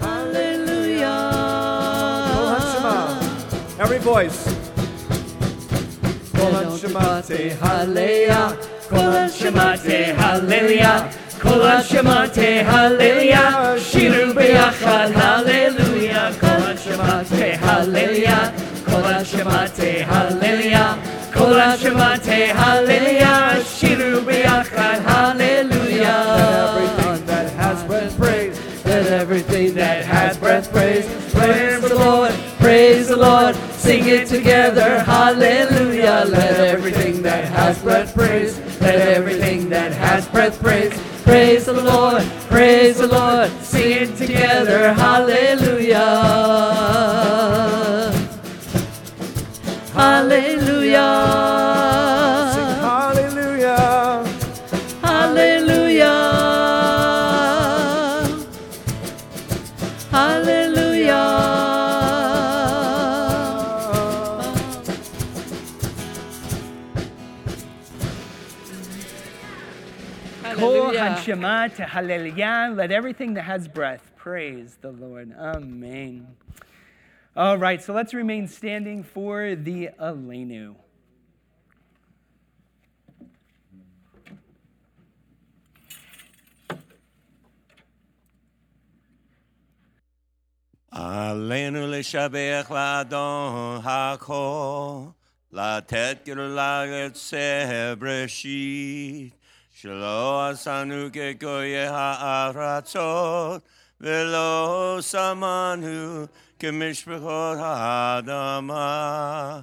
Hallelujah. 0.00 1.18
Every 3.80 4.00
voice. 4.00 4.44
Kol 6.36 6.52
Shemate 6.76 7.56
Haleya, 7.56 8.52
Kol 8.94 9.26
Shemate 9.28 10.14
Haleya, 10.14 11.10
Kol 11.40 11.66
Shemate 11.82 12.62
Haleya, 12.62 13.76
Shiru 13.76 14.32
Be'achad 14.32 15.10
Hallelujah, 15.10 16.32
Kol 16.38 16.74
Shemate 16.82 17.54
Haleya, 17.54 18.38
Kol 18.86 19.02
Shemate 19.28 20.02
Hallelujah, 20.02 20.88
Kol 21.32 21.58
Shemate 21.76 22.52
Hallelujah, 22.54 23.62
Shiru 23.64 24.24
Be'achad 24.24 25.02
Hallelujah. 25.02 26.20
Everything 26.76 27.26
that 27.26 27.50
has 27.54 27.84
breath 27.88 28.16
praise, 28.16 28.84
let 28.84 29.06
everything 29.06 29.74
that 29.74 30.04
has 30.04 30.38
breath 30.38 30.70
praise, 30.72 31.06
praise 31.32 31.80
the 31.80 31.94
Lord, 31.96 32.32
praise 32.58 33.08
the 33.08 33.16
Lord, 33.16 33.56
sing 33.72 34.06
it 34.06 34.28
together, 34.28 35.00
hallelujah. 35.00 36.24
Let 36.28 36.60
everything 36.60 37.22
that 37.22 37.44
has 37.46 37.80
breath 37.82 38.14
praise, 38.14 38.58
let 38.84 39.00
everything 39.16 39.70
that 39.70 39.92
has 39.92 40.28
breath 40.28 40.60
praise, 40.60 40.92
praise 41.22 41.64
the 41.66 41.72
Lord, 41.72 42.22
praise 42.48 42.98
the 42.98 43.08
Lord, 43.08 43.50
sing 43.62 44.02
it 44.02 44.16
together, 44.16 44.92
hallelujah. 44.92 46.04
Hallelujah. 49.94 50.94
Hallelujah. 50.94 51.63
Kol 70.53 70.91
Hallelujah. 70.91 70.99
Hanshema 70.99 71.75
to 71.75 71.83
Hallelujah. 71.83 72.73
Let 72.75 72.91
everything 72.91 73.33
that 73.35 73.43
has 73.43 73.67
breath 73.67 74.11
praise 74.15 74.77
the 74.81 74.91
Lord. 74.91 75.33
Amen. 75.37 76.27
All 77.35 77.57
right, 77.57 77.81
so 77.81 77.93
let's 77.93 78.13
remain 78.13 78.47
standing 78.47 79.03
for 79.03 79.55
the 79.55 79.89
Alenu. 79.99 80.75
עלינו 90.91 91.87
לשבח 91.87 92.71
לאדון 92.71 93.81
הכל, 93.83 95.01
לתת 95.51 96.17
גדולה 96.25 96.83
יוצא 96.87 97.93
בראשית, 97.99 99.33
שלא 99.81 100.49
עשנו 100.49 101.07
כגויי 101.13 101.87
הארצות, 101.87 103.61
ולא 104.01 104.97
שמנו 105.01 106.25
כמשפחות 106.59 107.57
האדמה, 107.61 109.59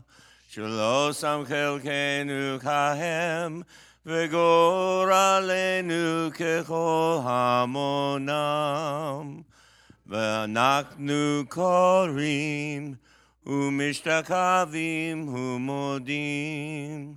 שלא 0.48 1.10
שם 1.12 1.42
חלקנו 1.48 2.60
כהם, 2.60 3.62
וגורלנו 4.06 5.50
ככל 6.32 7.18
המונם. 7.24 8.36
ואנחנו 10.06 11.42
קוראים 11.48 12.94
ומשתחווים 13.46 15.28
ומודים 15.28 17.14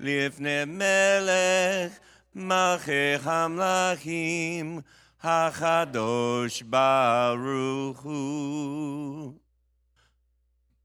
לפני 0.00 0.64
מלך 0.66 1.92
מלכי 2.34 3.14
המלכים 3.22 4.80
הקדוש 5.22 6.62
ברוך 6.62 8.00
הוא. 8.00 9.32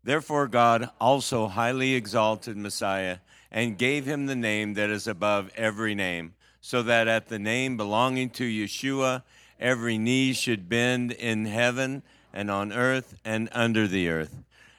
Therefore, 0.04 0.48
God 0.48 0.90
also 1.00 1.48
highly 1.48 1.94
exalted 1.94 2.58
Messiah 2.58 3.20
and 3.52 3.78
gave 3.78 4.06
him 4.06 4.26
the 4.26 4.36
name 4.36 4.74
that 4.74 4.90
is 4.90 5.08
above 5.08 5.50
every 5.56 5.96
name, 5.96 6.34
so 6.60 6.84
that 6.84 7.08
at 7.08 7.30
the 7.30 7.40
name 7.40 7.78
belonging 7.78 8.30
to 8.32 8.44
Yeshua, 8.44 9.24
every 9.60 9.98
knee 9.98 10.34
should 10.34 10.68
bend 10.68 11.12
in 11.14 11.46
heaven 11.46 12.04
and 12.34 12.52
on 12.52 12.74
earth 12.74 13.16
and 13.24 13.48
under 13.54 13.88
the 13.88 14.10
earth, 14.10 14.44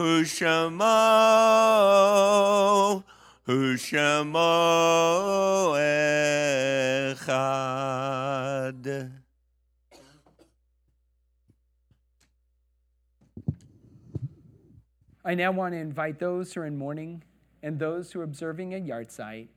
Hushamo, 0.00 0.80
Hushamo 3.46 4.34
Echad. 7.18 9.10
I 15.22 15.34
now 15.34 15.52
want 15.52 15.74
to 15.74 15.78
invite 15.78 16.18
those 16.18 16.54
who 16.54 16.62
are 16.62 16.66
in 16.66 16.78
mourning 16.78 17.22
and 17.62 17.78
those 17.78 18.10
who 18.10 18.20
are 18.20 18.24
observing 18.24 18.72
a 18.72 18.80
yahrzeit 18.80 19.48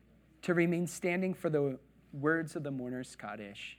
to 0.41 0.53
remain 0.53 0.87
standing 0.87 1.33
for 1.33 1.49
the 1.49 1.79
words 2.11 2.57
of 2.57 2.63
the 2.63 2.71
mourner's 2.71 3.15
Kaddish. 3.15 3.77